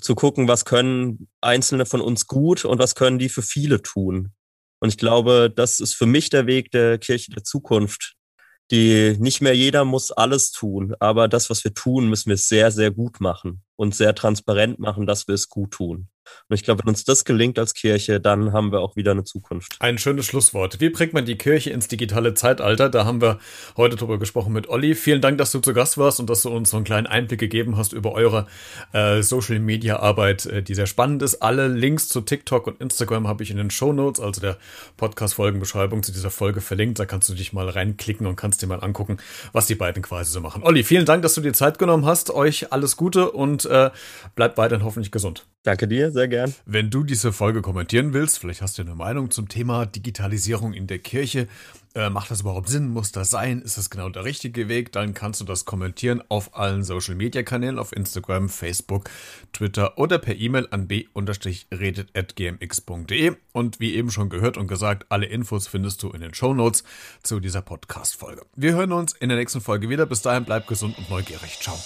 zu 0.00 0.14
gucken, 0.14 0.46
was 0.46 0.66
können 0.66 1.28
Einzelne 1.40 1.86
von 1.86 2.02
uns 2.02 2.26
gut 2.26 2.64
und 2.64 2.78
was 2.78 2.94
können 2.94 3.18
die 3.18 3.30
für 3.30 3.42
viele 3.42 3.80
tun. 3.80 4.32
Und 4.78 4.90
ich 4.90 4.98
glaube, 4.98 5.50
das 5.54 5.80
ist 5.80 5.94
für 5.94 6.06
mich 6.06 6.28
der 6.28 6.46
Weg 6.46 6.70
der 6.70 6.98
Kirche 6.98 7.32
der 7.32 7.44
Zukunft. 7.44 8.14
Die 8.70 9.16
nicht 9.18 9.40
mehr 9.40 9.56
jeder 9.56 9.84
muss 9.84 10.12
alles 10.12 10.50
tun, 10.50 10.94
aber 10.98 11.28
das, 11.28 11.48
was 11.50 11.64
wir 11.64 11.72
tun, 11.72 12.08
müssen 12.10 12.28
wir 12.28 12.36
sehr, 12.36 12.70
sehr 12.70 12.90
gut 12.90 13.20
machen 13.20 13.62
und 13.76 13.94
sehr 13.94 14.14
transparent 14.14 14.78
machen, 14.78 15.06
dass 15.06 15.28
wir 15.28 15.34
es 15.34 15.48
gut 15.48 15.70
tun. 15.70 16.08
Und 16.48 16.54
ich 16.54 16.62
glaube, 16.62 16.82
wenn 16.84 16.90
uns 16.90 17.04
das 17.04 17.24
gelingt 17.24 17.58
als 17.58 17.74
Kirche, 17.74 18.20
dann 18.20 18.52
haben 18.52 18.72
wir 18.72 18.80
auch 18.80 18.96
wieder 18.96 19.12
eine 19.12 19.24
Zukunft. 19.24 19.76
Ein 19.80 19.98
schönes 19.98 20.26
Schlusswort. 20.26 20.80
Wie 20.80 20.90
bringt 20.90 21.12
man 21.12 21.24
die 21.24 21.36
Kirche 21.36 21.70
ins 21.70 21.88
digitale 21.88 22.34
Zeitalter? 22.34 22.88
Da 22.88 23.04
haben 23.04 23.20
wir 23.20 23.38
heute 23.76 23.96
drüber 23.96 24.18
gesprochen 24.18 24.52
mit 24.52 24.68
Olli. 24.68 24.94
Vielen 24.94 25.20
Dank, 25.20 25.38
dass 25.38 25.52
du 25.52 25.60
zu 25.60 25.72
Gast 25.72 25.98
warst 25.98 26.20
und 26.20 26.30
dass 26.30 26.42
du 26.42 26.50
uns 26.50 26.70
so 26.70 26.76
einen 26.76 26.84
kleinen 26.84 27.06
Einblick 27.06 27.40
gegeben 27.40 27.76
hast 27.76 27.92
über 27.92 28.12
eure 28.12 28.46
äh, 28.92 29.22
Social 29.22 29.58
Media 29.58 29.98
Arbeit, 29.98 30.46
äh, 30.46 30.62
die 30.62 30.74
sehr 30.74 30.86
spannend 30.86 31.22
ist. 31.22 31.42
Alle 31.42 31.68
Links 31.68 32.08
zu 32.08 32.20
TikTok 32.20 32.66
und 32.66 32.80
Instagram 32.80 33.26
habe 33.28 33.42
ich 33.42 33.50
in 33.50 33.56
den 33.56 33.70
Show 33.70 33.92
Notes, 33.92 34.20
also 34.20 34.40
der 34.40 34.56
Podcast-Folgenbeschreibung 34.96 36.02
zu 36.02 36.12
dieser 36.12 36.30
Folge 36.30 36.60
verlinkt. 36.60 36.98
Da 36.98 37.06
kannst 37.06 37.28
du 37.28 37.34
dich 37.34 37.52
mal 37.52 37.68
reinklicken 37.68 38.26
und 38.26 38.36
kannst 38.36 38.62
dir 38.62 38.66
mal 38.66 38.80
angucken, 38.82 39.18
was 39.52 39.66
die 39.66 39.74
beiden 39.74 40.02
quasi 40.02 40.32
so 40.32 40.40
machen. 40.40 40.62
Olli, 40.62 40.82
vielen 40.82 41.06
Dank, 41.06 41.22
dass 41.22 41.34
du 41.34 41.40
dir 41.40 41.52
Zeit 41.52 41.78
genommen 41.78 42.06
hast. 42.06 42.30
Euch 42.30 42.72
alles 42.72 42.96
Gute 42.96 43.30
und 43.30 43.64
äh, 43.66 43.90
bleibt 44.34 44.58
weiterhin 44.58 44.84
hoffentlich 44.84 45.10
gesund. 45.10 45.46
Danke 45.66 45.88
dir, 45.88 46.12
sehr 46.12 46.28
gern. 46.28 46.54
Wenn 46.64 46.90
du 46.90 47.02
diese 47.02 47.32
Folge 47.32 47.60
kommentieren 47.60 48.12
willst, 48.12 48.38
vielleicht 48.38 48.62
hast 48.62 48.78
du 48.78 48.82
eine 48.82 48.94
Meinung 48.94 49.32
zum 49.32 49.48
Thema 49.48 49.84
Digitalisierung 49.84 50.72
in 50.72 50.86
der 50.86 51.00
Kirche, 51.00 51.48
äh, 51.96 52.08
macht 52.08 52.30
das 52.30 52.42
überhaupt 52.42 52.68
Sinn? 52.68 52.86
Muss 52.86 53.10
das 53.10 53.30
sein? 53.30 53.62
Ist 53.62 53.76
das 53.76 53.90
genau 53.90 54.08
der 54.08 54.24
richtige 54.24 54.68
Weg? 54.68 54.92
Dann 54.92 55.12
kannst 55.12 55.40
du 55.40 55.44
das 55.44 55.64
kommentieren 55.64 56.22
auf 56.28 56.56
allen 56.56 56.84
Social 56.84 57.16
Media 57.16 57.42
Kanälen, 57.42 57.80
auf 57.80 57.92
Instagram, 57.92 58.48
Facebook, 58.48 59.10
Twitter 59.52 59.98
oder 59.98 60.18
per 60.18 60.36
E-Mail 60.36 60.68
an 60.70 60.86
b-redet.gmx.de. 60.86 63.32
Und 63.50 63.80
wie 63.80 63.96
eben 63.96 64.12
schon 64.12 64.28
gehört 64.28 64.58
und 64.58 64.68
gesagt, 64.68 65.06
alle 65.08 65.26
Infos 65.26 65.66
findest 65.66 66.00
du 66.04 66.10
in 66.10 66.20
den 66.20 66.32
Show 66.32 66.54
Notes 66.54 66.84
zu 67.24 67.40
dieser 67.40 67.62
Podcast-Folge. 67.62 68.42
Wir 68.54 68.74
hören 68.74 68.92
uns 68.92 69.14
in 69.14 69.30
der 69.30 69.38
nächsten 69.38 69.60
Folge 69.60 69.88
wieder. 69.88 70.06
Bis 70.06 70.22
dahin 70.22 70.44
bleib 70.44 70.68
gesund 70.68 70.96
und 70.96 71.10
neugierig. 71.10 71.58
Ciao. 71.60 71.76